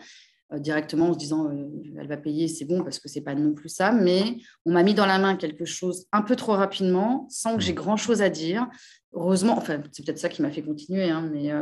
[0.58, 1.50] directement en se disant
[1.98, 4.36] elle va payer, c'est bon parce que c'est pas non plus ça, mais
[4.66, 7.72] on m'a mis dans la main quelque chose un peu trop rapidement sans que j'ai
[7.72, 7.76] mmh.
[7.76, 8.68] grand chose à dire.
[9.12, 11.52] Heureusement, enfin c'est peut-être ça qui m'a fait continuer, hein, mais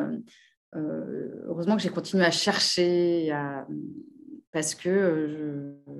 [0.74, 3.66] heureusement que j'ai continué à chercher, à,
[4.52, 5.92] parce que euh, je,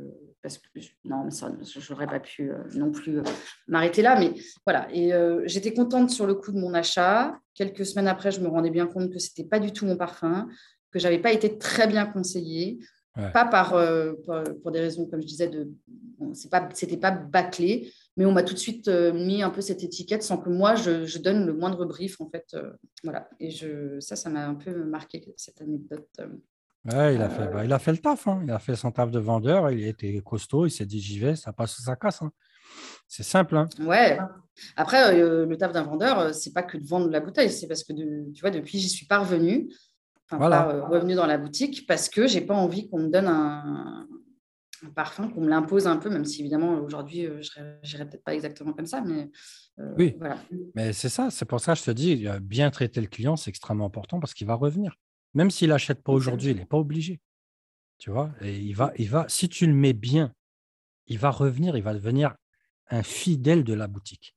[0.43, 0.67] parce que
[1.05, 3.23] non, je n'aurais pas pu euh, non plus euh,
[3.67, 4.19] m'arrêter là.
[4.19, 5.13] Mais voilà, et
[5.45, 7.39] j'étais contente sur le coup de mon achat.
[7.55, 10.49] Quelques semaines après, je me rendais bien compte que c'était pas du tout mon parfum,
[10.91, 12.79] que j'avais pas été très bien conseillée.
[13.33, 13.71] Pas par,
[14.63, 15.69] pour des raisons, comme je disais, de,
[16.19, 19.61] bon, c'est pas, c'était pas bâclé, mais on m'a tout de suite mis un peu
[19.61, 22.57] cette étiquette sans que moi je, je donne le moindre brief en fait.
[23.03, 26.07] voilà, et je, ça, ça m'a un peu marqué cette anecdote.
[26.85, 28.29] Ouais, il, a fait, bah, il a fait le taf.
[28.29, 28.41] Hein.
[28.45, 29.71] Il a fait son taf de vendeur.
[29.71, 30.67] Il était costaud.
[30.67, 32.23] Il s'est dit j'y vais, ça passe ou ça casse.
[32.23, 32.31] Hein.
[33.07, 33.57] C'est simple.
[33.57, 33.69] Hein.
[33.81, 34.19] Ouais.
[34.77, 37.51] Après, euh, le taf d'un vendeur, euh, c'est pas que de vendre la bouteille.
[37.51, 39.69] C'est parce que, tu vois, depuis, j'y suis pas revenue.
[40.31, 40.63] Enfin, voilà.
[40.63, 44.07] pas euh, revenue dans la boutique parce que j'ai pas envie qu'on me donne un,
[44.95, 48.73] parfum, qu'on me l'impose un peu, même si évidemment, aujourd'hui, je n'irai peut-être pas exactement
[48.73, 49.01] comme ça.
[49.01, 49.31] Mais
[49.97, 50.39] oui, voilà.
[50.75, 51.31] mais c'est ça.
[51.31, 54.35] C'est pour ça que je te dis, bien traiter le client, c'est extrêmement important parce
[54.35, 54.95] qu'il va revenir.
[55.35, 57.21] Même s'il n'achète pas aujourd'hui, il n'est pas obligé.
[57.99, 58.31] Tu vois?
[58.41, 60.33] Et il va, il va, si tu le mets bien,
[61.07, 62.37] il va revenir, il va devenir
[62.91, 64.37] un fidèle de la boutique.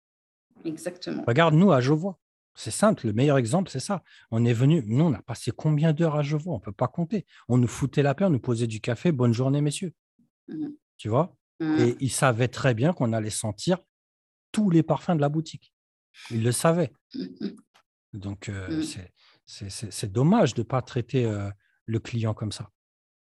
[0.66, 1.24] Exactement.
[1.28, 2.20] Regarde, nous, à Jovois.
[2.54, 4.04] C'est simple, le meilleur exemple, c'est ça.
[4.30, 6.88] On est venu, nous, on a passé combien d'heures à Jovois On ne peut pas
[6.88, 7.26] compter.
[7.48, 9.94] On nous foutait la paix, on nous posait du café, bonne journée, messieurs.
[10.48, 10.68] Mmh.
[10.98, 11.36] Tu vois?
[11.60, 11.80] Mmh.
[11.80, 13.78] Et il savait très bien qu'on allait sentir
[14.52, 15.74] tous les parfums de la boutique.
[16.30, 16.92] Il le savait.
[17.16, 17.48] Mmh,
[18.14, 19.12] Donc, euh, c'est
[19.46, 21.30] c'est dommage de ne pas traiter
[21.86, 22.70] le client comme ça.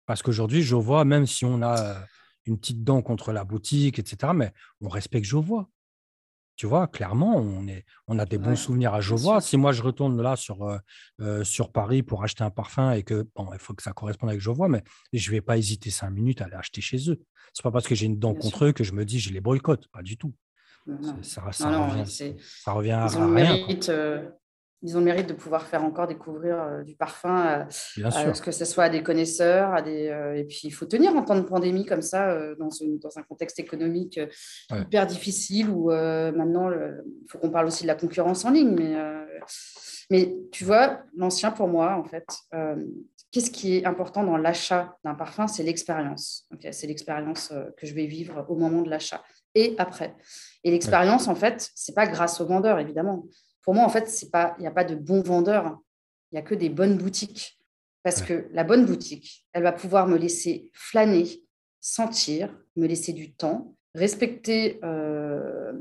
[0.07, 2.07] Parce qu'aujourd'hui, je vois, même si on a
[2.45, 5.69] une petite dent contre la boutique, etc., mais on respecte Jovois.
[6.57, 9.41] Tu vois, clairement, on, est, on a des bons souvenirs à Jovois.
[9.41, 10.79] Si moi, je retourne là sur,
[11.45, 14.41] sur Paris pour acheter un parfum et que, bon, il faut que ça corresponde avec
[14.41, 17.21] Jovois, mais je ne vais pas hésiter cinq minutes à aller acheter chez eux.
[17.53, 19.33] Ce n'est pas parce que j'ai une dent contre eux que je me dis je
[19.33, 19.89] les boycotte.
[19.89, 20.35] Pas du tout.
[21.23, 21.43] Ça,
[22.73, 23.67] revient, à, rien
[24.83, 28.51] ils ont le mérite de pouvoir faire encore découvrir euh, du parfum, à, ce que
[28.51, 31.37] ce soit à des connaisseurs, à des, euh, et puis il faut tenir en temps
[31.37, 32.69] de pandémie comme ça, euh, dans,
[33.01, 34.19] dans, un contexte économique
[34.71, 38.75] hyper difficile où maintenant il faut qu'on parle aussi de la concurrence en ligne.
[38.75, 38.97] Mais,
[40.11, 42.27] mais tu vois, l'ancien pour moi, en fait,
[43.31, 46.49] qu'est-ce qui est important dans l'achat d'un parfum C'est l'expérience.
[46.71, 49.23] c'est l'expérience que je vais vivre au moment de l'achat
[49.55, 50.17] et après.
[50.65, 53.25] Et l'expérience, en fait, c'est pas grâce au vendeur, évidemment
[53.63, 55.79] pour moi, en fait, il n'y a pas de bons vendeurs,
[56.31, 57.59] il n'y a que des bonnes boutiques.
[58.03, 61.41] Parce que la bonne boutique, elle va pouvoir me laisser flâner,
[61.81, 65.73] sentir, me laisser du temps, respecter euh,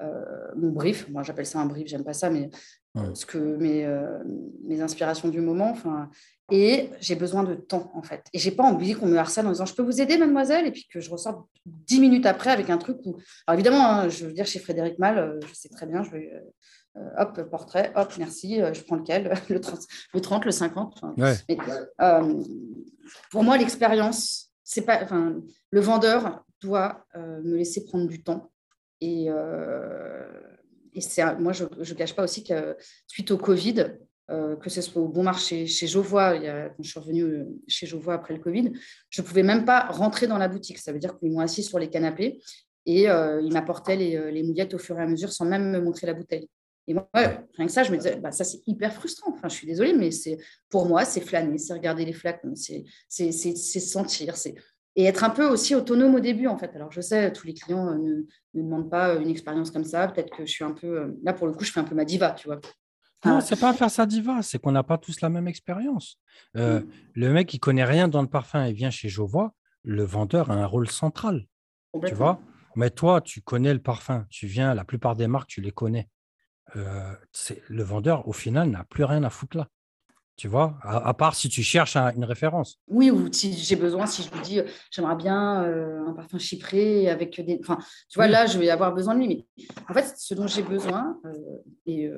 [0.00, 1.08] mon brief.
[1.08, 2.50] Moi, j'appelle ça un brief, j'aime pas ça, mais
[3.14, 3.86] ce que mes,
[4.64, 5.70] mes inspirations du moment.
[5.70, 6.10] Enfin,
[6.50, 8.26] et j'ai besoin de temps, en fait.
[8.34, 10.72] Et j'ai pas envie qu'on me harcèle en disant je peux vous aider, mademoiselle, et
[10.72, 13.16] puis que je ressorte dix minutes après avec un truc où.
[13.46, 16.30] Alors évidemment, hein, je veux dire, chez Frédéric Mal, je sais très bien, je vais.
[17.16, 19.80] hop, portrait, hop, merci, je prends lequel le 30,
[20.12, 21.00] le, 30, le 50.
[23.30, 25.02] pour moi, l'expérience, c'est pas.
[25.02, 25.40] Enfin,
[25.70, 28.50] le vendeur doit me laisser prendre du temps.
[30.94, 32.76] Et, c'est, moi, je ne cache pas aussi que
[33.06, 33.96] suite au Covid,
[34.30, 37.86] euh, que ce soit au bon marché, chez Jovois, quand je suis revenue euh, chez
[37.86, 38.72] Jovois après le Covid,
[39.10, 40.78] je ne pouvais même pas rentrer dans la boutique.
[40.78, 42.40] Ça veut dire qu'ils m'ont assis sur les canapés
[42.86, 45.80] et euh, ils m'apportaient les, les, mouillettes au fur et à mesure sans même me
[45.80, 46.48] montrer la bouteille.
[46.86, 49.32] Et moi, rien que ça, je me disais, bah, ça c'est hyper frustrant.
[49.34, 50.38] Enfin, je suis désolée, mais c'est
[50.70, 52.84] pour moi, c'est flâner, c'est regarder les flacons, c'est
[53.30, 54.54] sentir, c'est
[54.96, 56.74] et être un peu aussi autonome au début en fait.
[56.74, 58.22] Alors je sais, tous les clients ne,
[58.54, 60.08] ne demandent pas une expérience comme ça.
[60.08, 62.04] Peut-être que je suis un peu là pour le coup, je fais un peu ma
[62.04, 62.60] diva, tu vois.
[63.24, 66.18] Non, c'est pas faire sa diva, c'est qu'on n'a pas tous la même expérience.
[66.56, 66.86] Euh, mm.
[67.14, 70.54] Le mec qui connaît rien dans le parfum et vient chez Jovois, le vendeur a
[70.54, 71.46] un rôle central.
[72.06, 72.40] Tu vois
[72.76, 76.08] Mais toi, tu connais le parfum, tu viens, la plupart des marques, tu les connais.
[76.76, 77.14] Euh,
[77.68, 79.68] le vendeur, au final, n'a plus rien à foutre là.
[80.36, 82.80] Tu vois, à, part si tu cherches une référence.
[82.88, 84.60] Oui, ou si j'ai besoin, si je vous dis,
[84.90, 87.60] j'aimerais bien euh, un parfum chypré avec des.
[87.60, 87.78] Enfin,
[88.08, 89.46] tu vois, là, je vais avoir besoin de lui.
[89.56, 91.20] Mais en fait, ce dont j'ai besoin,
[91.86, 92.10] et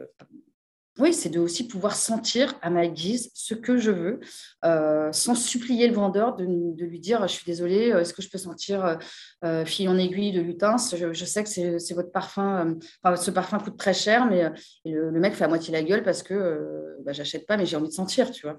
[0.99, 4.21] oui, c'est de aussi pouvoir sentir à ma guise ce que je veux,
[4.65, 8.31] euh, sans supplier le vendeur de, lui dire Je suis désolée, euh, est-ce que je
[8.31, 8.99] peux sentir
[9.45, 13.59] euh, fille en aiguille de lutin je, sais que c'est votre parfum, enfin, ce parfum
[13.59, 14.51] coûte très cher, mais
[14.85, 17.89] le, mec fait à moitié la gueule parce que bah, j'achète pas, mais j'ai envie
[17.89, 18.59] de sentir, tu vois.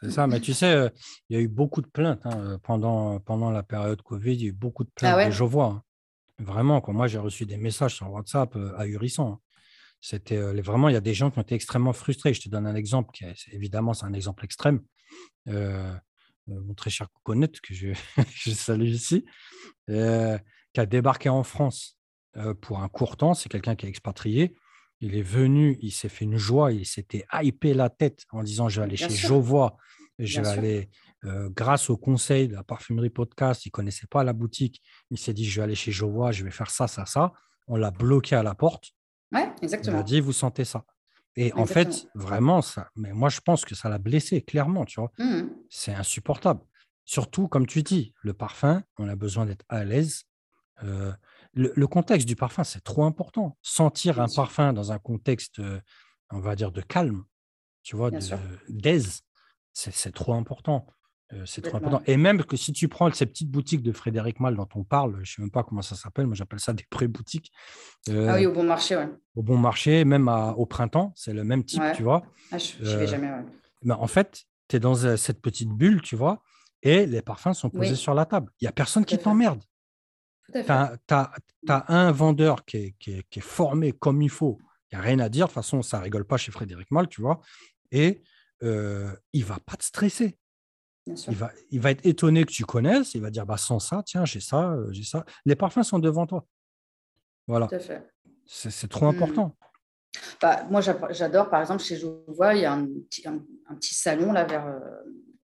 [0.00, 0.90] C'est ça, mais tu sais,
[1.28, 4.44] il y a eu beaucoup de plaintes hein, pendant, pendant la période Covid, il y
[4.46, 5.66] a eu beaucoup de plaintes ah je vois.
[5.66, 5.82] Hein.
[6.38, 9.34] Vraiment, quand moi j'ai reçu des messages sur WhatsApp ahurissants.
[9.34, 9.43] Hein.
[10.06, 12.34] C'était vraiment, il y a des gens qui ont été extrêmement frustrés.
[12.34, 14.82] Je te donne un exemple, qui est, évidemment, c'est un exemple extrême.
[15.46, 17.88] mon très cher Coconut, que je,
[18.34, 19.24] je salue ici,
[19.88, 21.98] qui a débarqué en France
[22.60, 23.32] pour un court temps.
[23.32, 24.54] C'est quelqu'un qui est expatrié.
[25.00, 28.68] Il est venu, il s'est fait une joie, il s'était hypé la tête en disant
[28.68, 29.78] Je vais aller chez Jovois,
[30.18, 30.90] je vais aller,
[31.22, 35.32] grâce au conseil de la parfumerie podcast, il ne connaissait pas la boutique, il s'est
[35.32, 37.32] dit Je vais aller chez Jovois, je vais faire ça, ça, ça.
[37.68, 38.92] On l'a bloqué à la porte.
[39.34, 39.98] Ouais, exactement.
[39.98, 40.84] Il a dit, vous sentez ça.
[41.36, 45.00] Et en fait, vraiment, ça, mais moi, je pense que ça l'a blessé, clairement, tu
[45.00, 45.10] vois.
[45.18, 46.60] Mmh c'est insupportable.
[47.04, 50.22] Surtout, comme tu dis, le parfum, on a besoin d'être à l'aise.
[50.84, 51.12] Euh,
[51.52, 53.58] le, contexte du parfum, c'est trop important.
[53.60, 55.80] Sentir un parfum dans un contexte, euh,
[56.30, 57.24] on va dire, de calme,
[57.82, 58.10] tu vois,
[58.68, 59.22] d'aise,
[59.72, 60.86] c'est trop important.
[61.32, 62.02] Euh, c'est trop important.
[62.06, 65.14] Et même que si tu prends ces petites boutiques de Frédéric Mal dont on parle,
[65.16, 67.50] je ne sais même pas comment ça s'appelle, moi j'appelle ça des pré-boutiques.
[68.08, 69.08] ah oui, au bon marché, ouais.
[69.34, 72.22] Au bon marché, même au printemps, c'est le même type, tu vois.
[72.52, 73.44] Ah, je ne vais jamais, ouais.
[73.82, 76.42] Ben, en fait, tu es dans cette petite bulle, tu vois,
[76.82, 78.50] et les parfums sont posés sur la table.
[78.60, 79.62] Il n'y a personne qui t'emmerde.
[80.52, 84.58] Tu as, un vendeur qui est, qui, est, formé comme il faut.
[84.92, 85.46] Il n'y a rien à dire.
[85.46, 87.40] De toute façon, ça rigole pas chez Frédéric Mal, tu vois.
[87.90, 88.22] Et
[88.62, 90.38] euh, il ne va pas te stresser.
[91.06, 93.14] Il va, il va être étonné que tu connaisses.
[93.14, 95.24] Il va dire bah, sans ça, tiens, j'ai ça, euh, j'ai ça.
[95.44, 96.46] Les parfums sont devant toi.
[97.46, 97.68] Voilà.
[98.46, 99.14] C'est trop mmh.
[99.14, 99.56] important.
[100.40, 104.32] Bah, moi, j'adore, par exemple, chez Jovois, il y a un petit, un, petit salon
[104.32, 104.78] là vers, euh,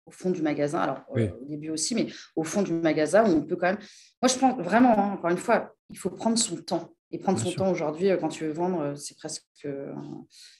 [0.06, 0.80] au fond du magasin.
[0.80, 3.80] Alors, euh, au début aussi, mais au fond du magasin où on peut quand même.
[4.22, 6.90] Moi, je pense vraiment, hein, encore une fois, il faut prendre son temps.
[7.12, 9.46] Et prendre son temps aujourd'hui, quand tu veux vendre, c'est presque.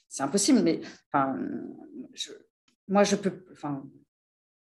[0.08, 0.62] c'est impossible.
[0.62, 0.82] Mais
[1.12, 1.36] enfin,
[2.14, 2.30] je,
[2.88, 3.44] moi, je peux.
[3.52, 3.84] Enfin,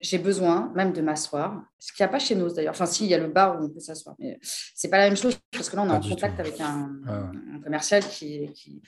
[0.01, 2.73] j'ai besoin même de m'asseoir, ce qu'il n'y a pas chez nous d'ailleurs.
[2.73, 5.05] Enfin, si, il y a le bar où on peut s'asseoir, mais c'est pas la
[5.05, 6.89] même chose parce que là, on est en contact avec un,
[7.63, 8.81] commercial qui, qui,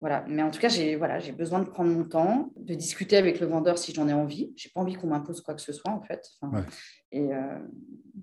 [0.00, 0.24] Voilà.
[0.28, 3.46] Mais en tout cas, j'ai voilà, besoin de prendre mon temps, de discuter avec le
[3.46, 4.52] vendeur si j'en ai envie.
[4.56, 6.28] Je n'ai pas envie qu'on m'impose quoi que ce soit, en fait.
[7.10, 7.58] Et euh,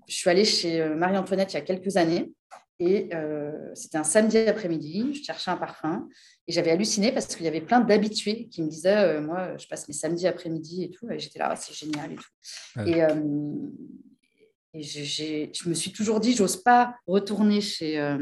[0.07, 2.31] je suis allée chez euh, Marie-Antoinette il y a quelques années
[2.79, 6.09] et euh, c'était un samedi après-midi, je cherchais un parfum
[6.47, 9.67] et j'avais halluciné parce qu'il y avait plein d'habitués qui me disaient euh, Moi, je
[9.67, 11.09] passe mes samedis après-midi et tout.
[11.09, 12.81] Et j'étais là, ah, c'est génial et tout.
[12.85, 13.15] Et, euh,
[14.77, 18.13] je me suis toujours dit J'ose pas retourner chez,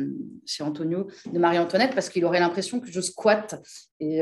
[0.45, 3.55] chez Antonio de Marie-Antoinette parce qu'il aurait l'impression que je squatte
[3.99, 4.21] et,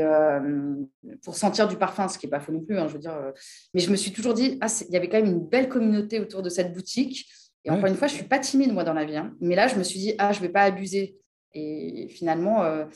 [1.22, 2.78] pour sentir du parfum, ce qui n'est pas faux non plus.
[2.78, 3.14] Hein, je veux dire,
[3.74, 6.20] mais je me suis toujours dit ah, Il y avait quand même une belle communauté
[6.20, 7.30] autour de cette boutique.
[7.64, 9.16] Et encore une fois, je ne suis pas timide, moi, dans la vie.
[9.16, 9.34] Hein.
[9.40, 11.16] Mais là, je me suis dit, ah, je ne vais pas abuser.
[11.54, 12.86] Et finalement, euh,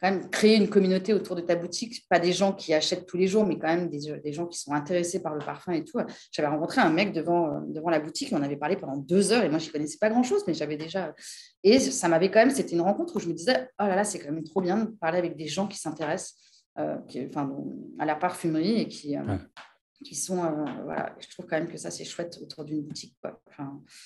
[0.00, 3.16] quand même créer une communauté autour de ta boutique, pas des gens qui achètent tous
[3.16, 5.98] les jours, mais quand même des, gens qui sont intéressés par le parfum et tout.
[6.30, 9.42] J'avais rencontré un mec devant, euh, devant la boutique, on avait parlé pendant deux heures
[9.42, 11.14] et moi, je connaissais pas grand-chose, mais j'avais déjà...
[11.62, 14.04] Et ça m'avait quand même, c'était une rencontre où je me disais, oh là là,
[14.04, 16.36] c'est quand même trop bien de parler avec des gens qui s'intéressent
[16.78, 16.96] euh,
[17.30, 17.50] enfin,
[17.98, 19.16] à la parfumerie et qui...
[20.04, 20.36] qui sont,
[20.84, 23.16] voilà, je trouve quand même que ça, c'est chouette autour d'une boutique.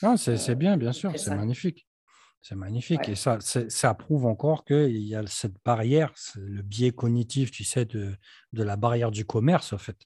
[0.02, 1.86] non, c'est bien, bien sûr, c'est magnifique.
[2.42, 3.08] C'est magnifique.
[3.08, 7.84] Et ça, ça prouve encore qu'il y a cette barrière, le biais cognitif, tu sais,
[7.84, 8.14] de,
[8.52, 9.98] de la barrière du commerce, en fait,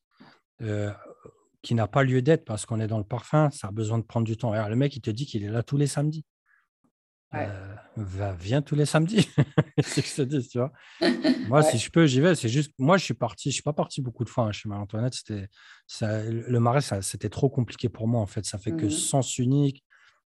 [0.62, 0.92] euh,
[1.62, 4.04] qui n'a pas lieu d'être parce qu'on est dans le parfum, ça a besoin de
[4.04, 4.52] prendre du temps.
[4.52, 6.24] Alors, le mec, il te dit qu'il est là tous les samedis.
[7.34, 9.28] Euh, va, viens tous les samedis.
[9.82, 10.72] c'est ce que je te dis, tu vois.
[11.48, 12.34] Moi, si je peux, j'y vais.
[12.34, 14.68] C'est juste, moi, je suis parti, je suis pas parti beaucoup de fois hein, chez
[14.68, 15.14] Marie-Antoinette.
[15.14, 15.48] C'était,
[16.00, 18.44] le marais, c'était trop compliqué pour moi, en fait.
[18.44, 19.84] Ça fait que mmh sens unique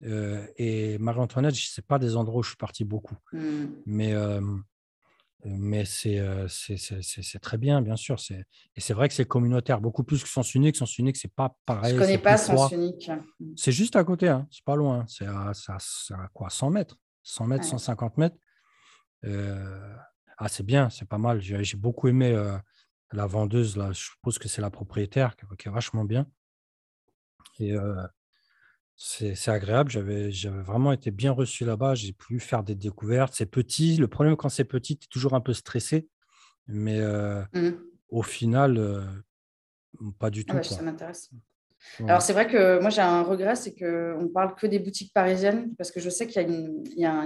[0.03, 3.17] euh, et Marie-Antoinette, ce n'est pas des endroits où je suis parti beaucoup.
[3.33, 3.65] Mmh.
[3.85, 4.41] Mais, euh,
[5.45, 6.19] mais c'est
[7.41, 8.17] très bien, bien sûr.
[8.75, 10.75] Et c'est vrai que c'est communautaire, beaucoup plus que Sens Unique.
[10.75, 11.91] Sens Unique, c'est pas pareil.
[11.91, 13.09] Je ne connais pas Sens Unique.
[13.39, 13.53] Mmh.
[13.55, 14.47] C'est juste à côté, hein.
[14.51, 15.05] c'est pas loin.
[15.07, 15.53] C'est à,
[16.33, 16.97] quoi 100 mètres?
[17.23, 18.37] 100 mètres, 150 mètres?
[19.23, 21.41] ah, c'est bien, c'est pas mal.
[21.41, 22.35] J'ai beaucoup aimé
[23.11, 26.27] la vendeuse, là, je suppose que c'est la propriétaire, qui, est vachement bien.
[27.59, 27.75] Et
[29.01, 29.89] c'est agréable.
[29.89, 30.29] J'avais
[30.61, 31.95] vraiment été bien reçu là-bas.
[31.95, 33.33] J'ai pu faire des découvertes.
[33.33, 33.95] C'est petit.
[33.95, 36.09] Le problème, quand c'est petit, tu es toujours un peu stressé.
[36.67, 37.69] Mais euh, mmh.
[38.09, 39.05] au final, euh,
[40.19, 40.63] pas du ah tout.
[40.63, 41.31] ça m'intéresse.
[41.99, 45.13] Alors, c'est vrai que moi, j'ai un regret, c'est qu'on ne parle que des boutiques
[45.13, 46.41] parisiennes, parce que je sais qu'il
[46.95, 47.25] y a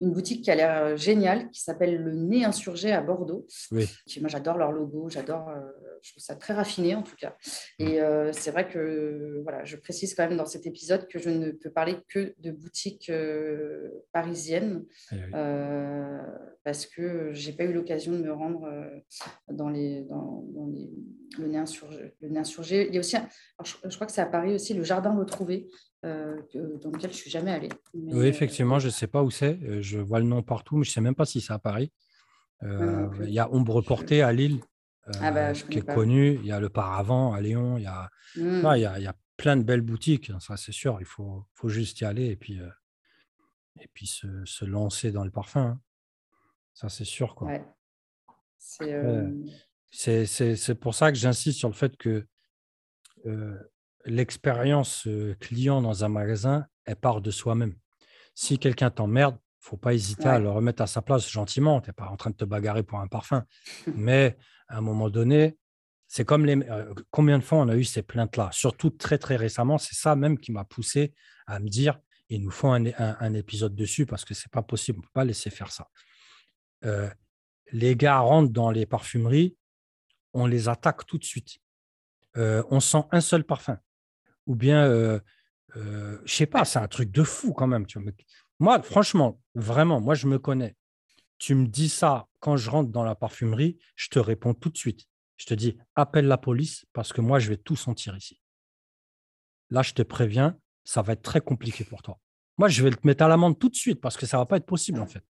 [0.00, 3.46] une, boutique qui a l'air euh, géniale, qui s'appelle Le Nez Insurgé à Bordeaux.
[3.72, 3.88] Oui.
[4.20, 5.60] moi, j'adore leur logo, j'adore, euh,
[6.02, 7.36] je trouve ça très raffiné en tout cas.
[7.78, 11.30] Et euh, c'est vrai que, voilà, je précise quand même dans cet épisode que je
[11.30, 13.10] ne peux parler que de boutiques
[14.12, 15.16] parisiennes, eh
[16.62, 18.66] parce que je n'ai pas eu l'occasion de me rendre
[19.50, 20.90] dans, les, dans, les,
[21.38, 22.88] le, nez insurgé, le Nez Insurgé.
[22.88, 23.16] Il y a aussi,
[23.84, 25.68] je crois que c'est à Paris aussi, le jardin retrouvé,
[26.04, 26.36] euh,
[26.82, 27.70] dans lequel je ne suis jamais allée.
[27.94, 29.58] oui, effectivement, je ne sais pas où c'est.
[29.62, 31.58] Euh, je vois le nom partout, mais je ne sais même pas si c'est à
[31.58, 31.92] Paris.
[32.62, 34.60] Euh, il y a Ombre Portée à Lille,
[35.20, 36.34] ah bah, qui est connu.
[36.42, 37.78] Il y a le Paravent à Lyon.
[37.78, 38.68] Il y a, hmm.
[38.76, 40.98] il, y a, il y a plein de belles boutiques, hein, ça c'est sûr.
[41.00, 42.60] Il faut, faut, juste y aller et puis,
[43.80, 45.60] et puis se, se, lancer dans le parfum.
[45.62, 45.80] Hein.
[46.74, 47.34] Ça c'est sûr.
[47.34, 47.50] Quoi.
[49.90, 52.26] C'est pour ça que j'insiste sur le fait que
[54.04, 55.08] l'expérience
[55.40, 57.74] client dans un magasin, elle part de soi-même.
[58.34, 61.80] Si quelqu'un t'emmerde, faut pas hésiter à le remettre à sa place gentiment.
[61.80, 63.44] Tu n'es pas en train de te bagarrer pour un parfum.
[63.94, 64.36] Mais
[64.68, 65.58] à un moment donné,
[66.06, 66.58] c'est comme les.
[67.10, 68.50] combien de fois on a eu ces plaintes-là?
[68.52, 71.14] Surtout très, très récemment, c'est ça même qui m'a poussé
[71.46, 71.98] à me dire
[72.28, 75.24] il nous faut un, épisode dessus parce que c'est pas possible, on ne peut pas
[75.24, 75.88] laisser faire ça.
[77.72, 79.56] les gars rentrent dans les parfumeries,
[80.32, 81.58] on les attaque tout de suite.
[82.34, 83.78] on sent un seul parfum
[84.46, 85.18] ou bien, euh,
[85.76, 87.86] euh, je sais pas, c'est un truc de fou quand même.
[87.86, 88.12] Tu vois.
[88.58, 90.76] Moi, franchement, vraiment, moi, je me connais.
[91.38, 94.76] Tu me dis ça quand je rentre dans la parfumerie, je te réponds tout de
[94.76, 95.06] suite.
[95.36, 98.40] Je te dis, appelle la police parce que moi, je vais tout sentir ici.
[99.70, 102.18] Là, je te préviens, ça va être très compliqué pour toi.
[102.56, 104.46] Moi, je vais te mettre à l'amende tout de suite parce que ça ne va
[104.46, 105.24] pas être possible, en fait.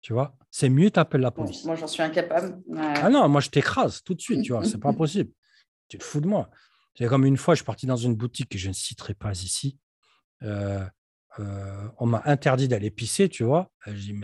[0.00, 1.64] Tu vois, c'est mieux, t'appelles la police.
[1.64, 2.60] Moi, j'en suis incapable.
[2.74, 5.30] Ah non, moi, je t'écrase tout de suite, tu vois, c'est pas possible.
[5.88, 6.50] Tu te fous de moi.
[6.94, 9.32] C'est comme une fois, je suis parti dans une boutique que je ne citerai pas
[9.32, 9.78] ici.
[10.42, 10.84] Euh,
[11.38, 13.70] euh, on m'a interdit d'aller pisser, tu vois.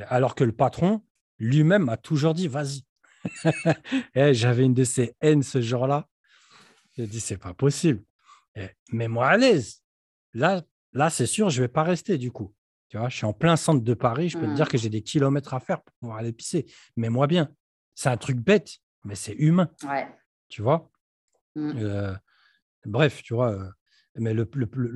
[0.09, 1.03] alors que le patron
[1.39, 2.83] lui-même m'a toujours dit vas-y.
[4.15, 6.09] Eh, j'avais une de ces haines ce jour-là.
[6.97, 8.03] J'ai dit c'est pas possible.
[8.55, 9.83] Eh, mets-moi à l'aise.
[10.33, 10.63] Là,
[10.93, 12.55] là c'est sûr, je vais pas rester du coup.
[12.89, 14.29] Tu vois, je suis en plein centre de Paris.
[14.29, 14.69] Je peux te dire mmh.
[14.69, 16.67] que j'ai des kilomètres à faire pour pouvoir aller pisser.
[16.97, 17.51] Mets-moi bien.
[17.95, 19.71] C'est un truc bête, mais c'est humain.
[20.49, 20.91] Tu vois?
[21.57, 21.73] Mmh.
[21.79, 22.15] Euh,
[22.87, 23.71] Bref, tu vois.
[24.15, 24.47] Mais le,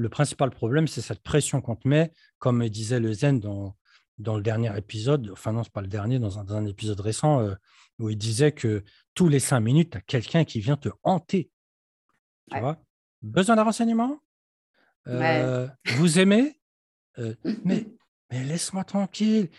[0.09, 3.77] principal problème, c'est cette pression qu'on te met, comme disait le Zen dans,
[4.19, 7.41] dans le dernier épisode, enfin non, ce n'est pas le dernier, dans un, épisode récent,
[7.41, 7.55] euh,
[7.99, 8.83] où il disait que
[9.15, 11.51] tous les cinq minutes, tu as quelqu'un qui vient te hanter.
[12.51, 12.83] Tu vois?
[13.23, 14.19] Besoin d'un renseignement?
[15.07, 16.59] Euh, Vous aimez?
[17.19, 17.35] Mais,
[18.31, 19.51] mais laisse-moi tranquille.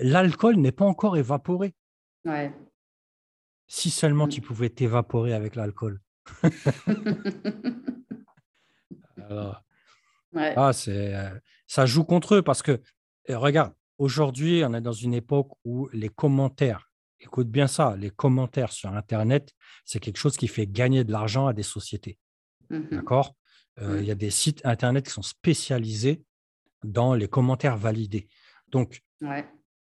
[0.00, 1.74] L'alcool n'est pas encore évaporé.
[3.66, 4.44] Si seulement tu mmh.
[4.44, 6.00] pouvais t'évaporer avec l'alcool.
[10.34, 11.30] ah, c'est, euh,
[11.66, 12.80] ça joue contre eux parce que,
[13.28, 18.72] regarde, aujourd'hui, on est dans une époque où les commentaires, écoute bien ça, les commentaires
[18.72, 19.52] sur Internet,
[19.84, 22.18] c'est quelque chose qui fait gagner de l'argent à des sociétés.
[22.70, 23.34] Mmh D'accord?
[23.80, 26.22] Euh, Il y a des sites Internet qui sont spécialisés
[26.84, 28.28] dans les commentaires validés.
[28.68, 29.02] Donc,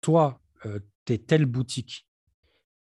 [0.01, 2.07] toi, euh, tu es telle boutique,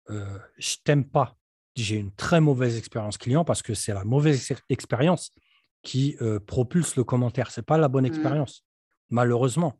[0.10, 1.38] euh, je t'aime pas,
[1.76, 5.32] j'ai une très mauvaise expérience client parce que c'est la mauvaise expérience
[5.82, 7.52] qui euh, propulse le commentaire.
[7.52, 8.08] Ce n'est pas la bonne mmh.
[8.08, 8.66] expérience.
[9.10, 9.80] Malheureusement,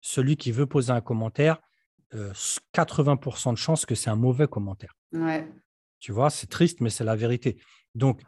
[0.00, 1.60] celui qui veut poser un commentaire,
[2.12, 4.94] 80% de chances que c'est un mauvais commentaire.
[5.98, 7.60] Tu vois, c'est triste, mais c'est la vérité.
[7.96, 8.20] Donc,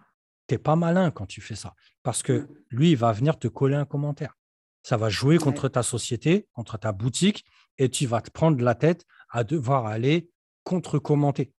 [0.49, 2.49] tu n'es pas malin quand tu fais ça parce que mmh.
[2.71, 4.37] lui, il va venir te coller un commentaire.
[4.83, 7.45] Ça va jouer contre ta société, contre ta boutique,
[7.79, 10.31] et tu vas te prendre la tête à devoir aller
[10.63, 11.53] contre-commenter,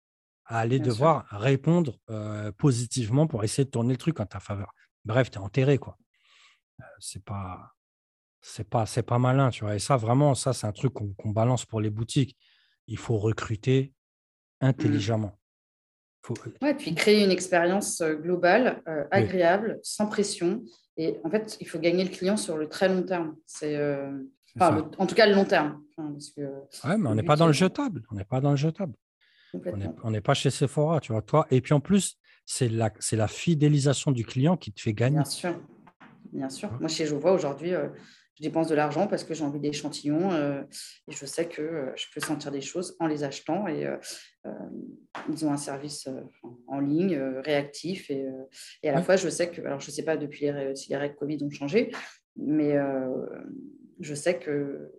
[0.47, 1.99] à aller devoir répondre
[2.57, 4.73] positivement pour essayer de tourner le truc en ta faveur.
[5.05, 5.97] Bref, tu es enterré, quoi.
[6.99, 7.73] c'est pas.
[8.49, 9.75] C'est pas, c'est pas malin, tu vois.
[9.75, 12.37] Et ça, vraiment, ça, c'est un truc qu'on balance pour les boutiques.
[12.87, 13.93] Il faut recruter
[14.61, 14.67] mmh.
[14.67, 15.37] intelligemment.
[16.23, 16.35] Faut...
[16.63, 20.63] Ouais, puis créer une expérience globale, agréable, sans pression.
[20.97, 23.35] Et en fait, il faut gagner le client sur le très long terme.
[23.47, 23.77] C'est
[24.61, 25.83] en tout cas, le long terme.
[25.99, 28.03] ouais, mais on n'est pas dans le jetable.
[28.11, 28.95] On n'est pas dans le jetable.
[30.03, 31.23] On n'est pas chez Sephora, tu vois.
[31.23, 31.47] Toi.
[31.51, 35.17] Et puis en plus, c'est la, la fidélisation du client qui te fait gagner.
[35.17, 35.61] Bien sûr.
[36.33, 36.71] Bien sûr.
[36.81, 37.89] Moi, chez vois aujourd'hui, euh,
[38.35, 40.63] je dépense de l'argent parce que j'ai envie d'échantillons euh,
[41.09, 43.67] et je sais que euh, je peux sentir des choses en les achetant.
[43.67, 43.87] Et
[45.29, 46.09] ils ont un service
[46.69, 48.11] en ligne réactif.
[48.11, 48.29] Et,
[48.85, 50.97] à la fois, je sais que, alors je ne sais pas depuis les, si les
[50.97, 51.91] règles Covid ont changé,
[52.37, 52.77] mais
[53.99, 54.93] je sais que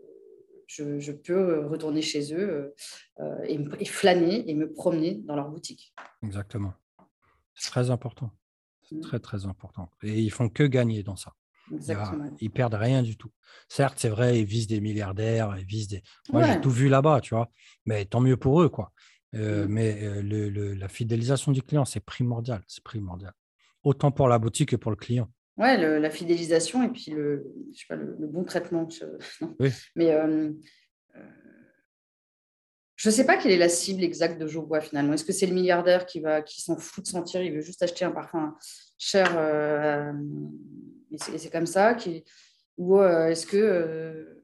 [0.68, 2.76] je, peux retourner chez eux
[3.20, 5.94] euh, et, flâner et me promener dans leur boutique.
[6.24, 6.74] Exactement.
[7.56, 8.32] C'est très important.
[8.84, 9.02] C'est mmh.
[9.02, 9.90] très, très important.
[10.04, 11.34] Et ils font que gagner dans ça.
[11.74, 12.30] Exactement.
[12.40, 13.32] Ils perdent rien du tout.
[13.68, 16.04] Certes, c'est vrai, ils visent des milliardaires, ils visent des.
[16.32, 17.52] Moi, j'ai tout vu là-bas, tu vois.
[17.86, 18.94] Mais tant mieux pour eux, quoi.
[19.36, 19.72] Euh, mmh.
[19.72, 22.64] Mais euh, le, la fidélisation du client, c'est primordial.
[22.68, 23.34] C'est primordial.
[23.84, 25.30] Autant pour la boutique que pour le client.
[25.58, 27.44] Ouais, la fidélisation et puis le,
[27.74, 28.88] je sais pas, le, bon traitement.
[29.96, 30.52] Mais euh,
[31.16, 31.20] euh,
[32.96, 35.14] je ne sais pas quelle est la cible exacte de Jobois finalement.
[35.14, 37.82] Est-ce que c'est le milliardaire qui, va, qui s'en fout de sentir, il veut juste
[37.82, 38.56] acheter un parfum
[39.00, 40.14] cher euh,
[41.12, 42.24] et c'est comme ça qui...
[42.78, 44.44] Ou est-ce que.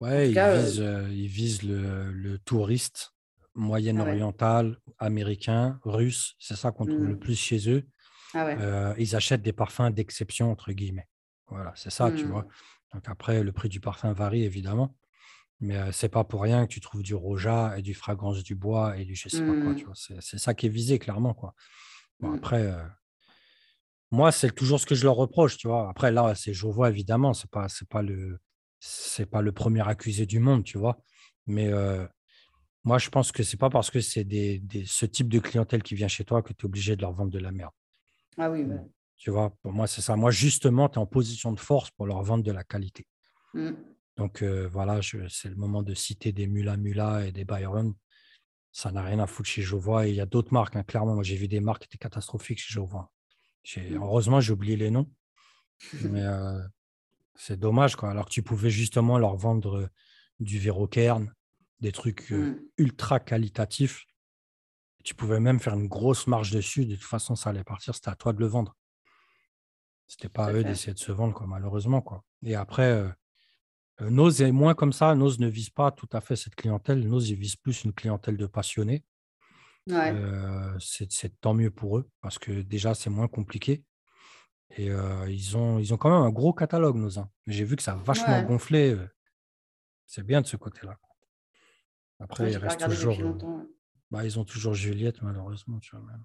[0.00, 3.12] ouais, il, vise, le, touriste
[3.54, 6.34] moyen-oriental, américain, russe.
[6.40, 7.20] C'est ça qu'on trouve le mmh.
[7.20, 7.84] plus chez eux.
[8.34, 11.08] Ah ils achètent des parfums d'exception, entre guillemets.
[11.46, 12.42] Voilà, c'est ça, tu vois.
[12.42, 12.94] Mmh.
[12.94, 14.96] Donc après, le prix du parfum varie évidemment,
[15.60, 18.96] mais c'est pas pour rien que tu trouves du roja et du fragrance du bois
[18.98, 19.74] et du je sais pas quoi.
[19.74, 19.86] Tu mmh.
[19.86, 21.54] vois, c'est ça qui est visé clairement, quoi.
[22.20, 22.34] Bon, mmh.
[22.34, 22.74] après,
[24.10, 25.88] moi, c'est toujours ce que je leur reproche, tu vois.
[25.88, 28.40] Après, là, c'est je vois évidemment, c'est pas, c'est pas le,
[28.80, 30.98] c'est pas le premier accusé du monde, tu vois.
[31.46, 31.70] Mais
[32.84, 35.94] moi, je pense que c'est pas parce que c'est des, ce type de clientèle qui
[35.94, 37.72] vient chez toi que tu es obligé de leur vendre de la merde.
[38.38, 38.64] Ah oui,
[39.16, 40.14] Tu vois, pour moi, c'est ça.
[40.16, 43.06] Moi, justement, tu es en position de force pour leur vendre de la qualité.
[43.52, 43.72] Mmh.
[44.16, 47.94] Donc, euh, voilà, c'est le moment de citer des Mula Mula et des Byron.
[48.70, 50.06] Ça n'a rien à foutre chez Jovois.
[50.06, 50.84] Et il y a d'autres marques, hein.
[50.84, 51.14] clairement.
[51.14, 53.10] Moi, j'ai vu des marques qui étaient catastrophiques chez Jovois.
[53.76, 53.96] Mmh.
[53.96, 55.10] Heureusement, j'ai oublié les noms.
[56.04, 56.60] Mais euh,
[57.34, 58.10] c'est dommage, quoi.
[58.10, 59.88] Alors que tu pouvais justement leur vendre euh,
[60.38, 61.34] du Vérocerne,
[61.80, 62.56] des trucs mmh.
[62.78, 64.04] ultra qualitatifs
[65.08, 66.84] tu pouvais même faire une grosse marge dessus.
[66.84, 67.94] De toute façon, ça allait partir.
[67.94, 68.76] C'était à toi de le vendre.
[70.06, 72.02] C'était pas à eux d'essayer de se vendre, quoi, malheureusement.
[72.02, 72.24] Quoi.
[72.42, 73.08] Et après, euh,
[74.02, 75.14] euh, Nose est moins comme ça.
[75.14, 77.08] Nose ne vise pas tout à fait cette clientèle.
[77.08, 79.02] Nose, il vise plus une clientèle de passionnés.
[79.88, 83.84] Euh, c'est tant mieux pour eux parce que déjà, c'est moins compliqué.
[84.76, 84.90] Et
[85.28, 87.16] ils, ont, ils ont quand même un gros catalogue, Nose.
[87.16, 87.30] Hein.
[87.46, 88.94] J'ai vu que ça a vachement gonflé.
[90.04, 90.98] C'est bien de ce côté-là.
[92.20, 93.16] Après, il reste toujours.
[94.10, 96.04] Bah, ils ont toujours Juliette, malheureusement, tu vois.
[96.04, 96.24] Même.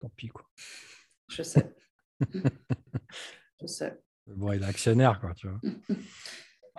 [0.00, 0.48] Tant pis, quoi.
[1.28, 1.74] Je sais.
[3.60, 4.00] Je sais.
[4.26, 5.60] Bon, il est actionnaire, quoi, tu vois.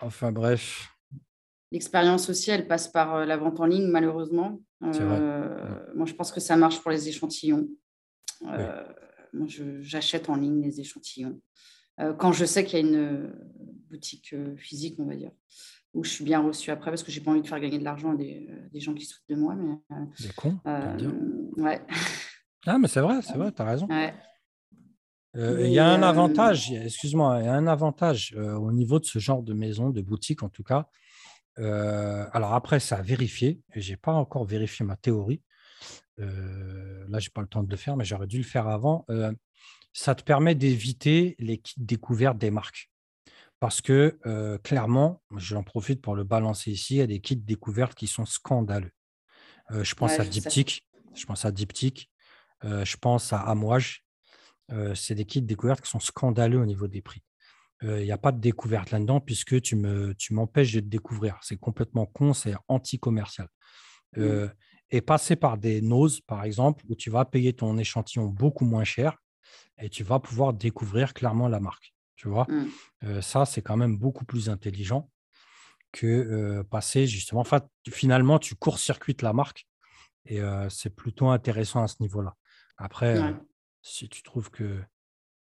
[0.01, 0.87] Enfin, bref.
[1.71, 4.61] L'expérience aussi, elle passe par euh, la vente en ligne, malheureusement.
[4.83, 7.67] Euh, moi, je pense que ça marche pour les échantillons.
[8.43, 8.83] Euh,
[9.33, 9.45] moi,
[9.81, 11.41] j'achète en ligne les échantillons.
[12.17, 13.33] quand je sais qu'il y a une
[13.89, 15.31] boutique physique, on va dire
[15.93, 17.83] où je suis bien reçue après parce que j'ai pas envie de faire gagner de
[17.83, 19.55] l'argent à des, euh, des, gens qui se de moi.
[19.55, 21.11] Mais, euh, des cons euh,
[21.57, 21.81] Ouais.
[22.65, 23.87] Ah, mais c'est vrai, c'est vrai, tu as raison.
[25.35, 29.19] Il y a un avantage, excuse-moi, il y a un avantage au niveau de ce
[29.19, 30.87] genre de maison, de boutique en tout cas.
[31.57, 35.41] alors après, ça a vérifié, et je n'ai pas encore vérifié ma théorie.
[36.17, 39.05] là, je n'ai pas le temps de le faire, mais j'aurais dû le faire avant.
[39.93, 42.89] ça te permet d'éviter les kits découvertes des marques
[43.59, 44.17] parce que
[44.63, 48.25] clairement, j'en profite pour le balancer ici, il y a des kits découvertes qui sont
[48.25, 48.91] scandaleux.
[49.69, 52.09] je pense à Diptyque, je pense à Diptyque,
[52.63, 54.05] je pense à Amouage.
[54.95, 57.23] c'est des kits découvertes qui sont scandaleux au niveau des prix.
[57.81, 61.37] Il n'y a pas de découverte là-dedans puisque tu m'empêches tu de te découvrir.
[61.41, 63.47] C'est complètement con, c'est anti-commercial.
[64.17, 64.47] Mmh.
[64.89, 68.83] et passer par des noses, par exemple, où tu vas payer ton échantillon beaucoup moins
[68.83, 69.19] cher
[69.77, 71.93] et tu vas pouvoir découvrir clairement la marque.
[72.19, 72.65] Tu vois, Mm.
[73.05, 75.09] Euh, ça, c'est quand même beaucoup plus intelligent
[75.93, 77.39] que euh, passer justement.
[77.39, 79.65] Enfin, finalement, tu court-circuites la marque
[80.25, 82.35] et euh, c'est plutôt intéressant à ce niveau-là.
[82.77, 83.33] Après, Ouais.
[83.81, 84.81] si tu trouves que,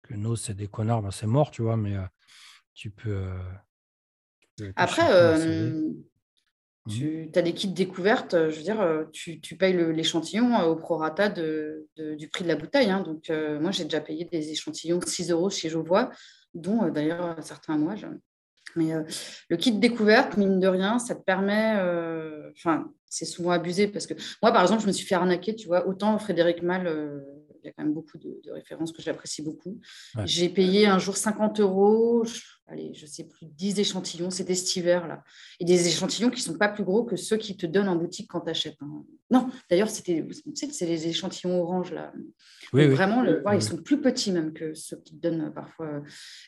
[0.01, 1.95] que Nose, c'est des connards, ben, c'est mort, tu vois, mais
[2.73, 3.23] tu peux.
[4.39, 5.07] tu peux tout Après,
[5.47, 6.03] Mhm.
[6.89, 11.87] tu as des kits découvertes, je veux dire, tu, tu payes l'échantillon au prorata de,
[11.95, 12.89] de- du prix de la bouteille.
[12.91, 13.01] hein.
[13.01, 16.11] Donc, euh, moi, j'ai déjà payé des échantillons 6 euros chez Jovois,
[16.55, 17.95] dont euh, d'ailleurs certains mois.
[17.95, 18.07] je-
[18.75, 19.03] Mais euh,
[19.49, 21.75] le kit découverte, mine de rien, ça te permet.
[21.77, 25.55] euh, Enfin, c'est souvent abusé parce que moi, par exemple, je me suis fait arnaquer,
[25.55, 25.87] tu vois.
[25.87, 27.19] Autant Frédéric Mal, euh,
[27.63, 29.79] il y a quand même beaucoup de, de références que j'apprécie beaucoup.
[30.15, 30.23] Ouais.
[30.25, 34.75] J'ai payé un jour 50 euros, je- allez, je sais plus, 10 échantillons, c'était cet
[34.75, 35.23] hiver là.
[35.59, 38.27] Et des échantillons qui sont pas plus gros que ceux qui te donnent en boutique
[38.29, 38.77] quand tu achètes.
[39.31, 42.11] Non, d'ailleurs, c'était, tu sais, c'est les échantillons orange là.
[42.73, 42.95] Oui, Donc, oui.
[42.95, 46.01] Vraiment, le- ouais, ils sont plus petits même que ceux qui te donnent euh, parfois.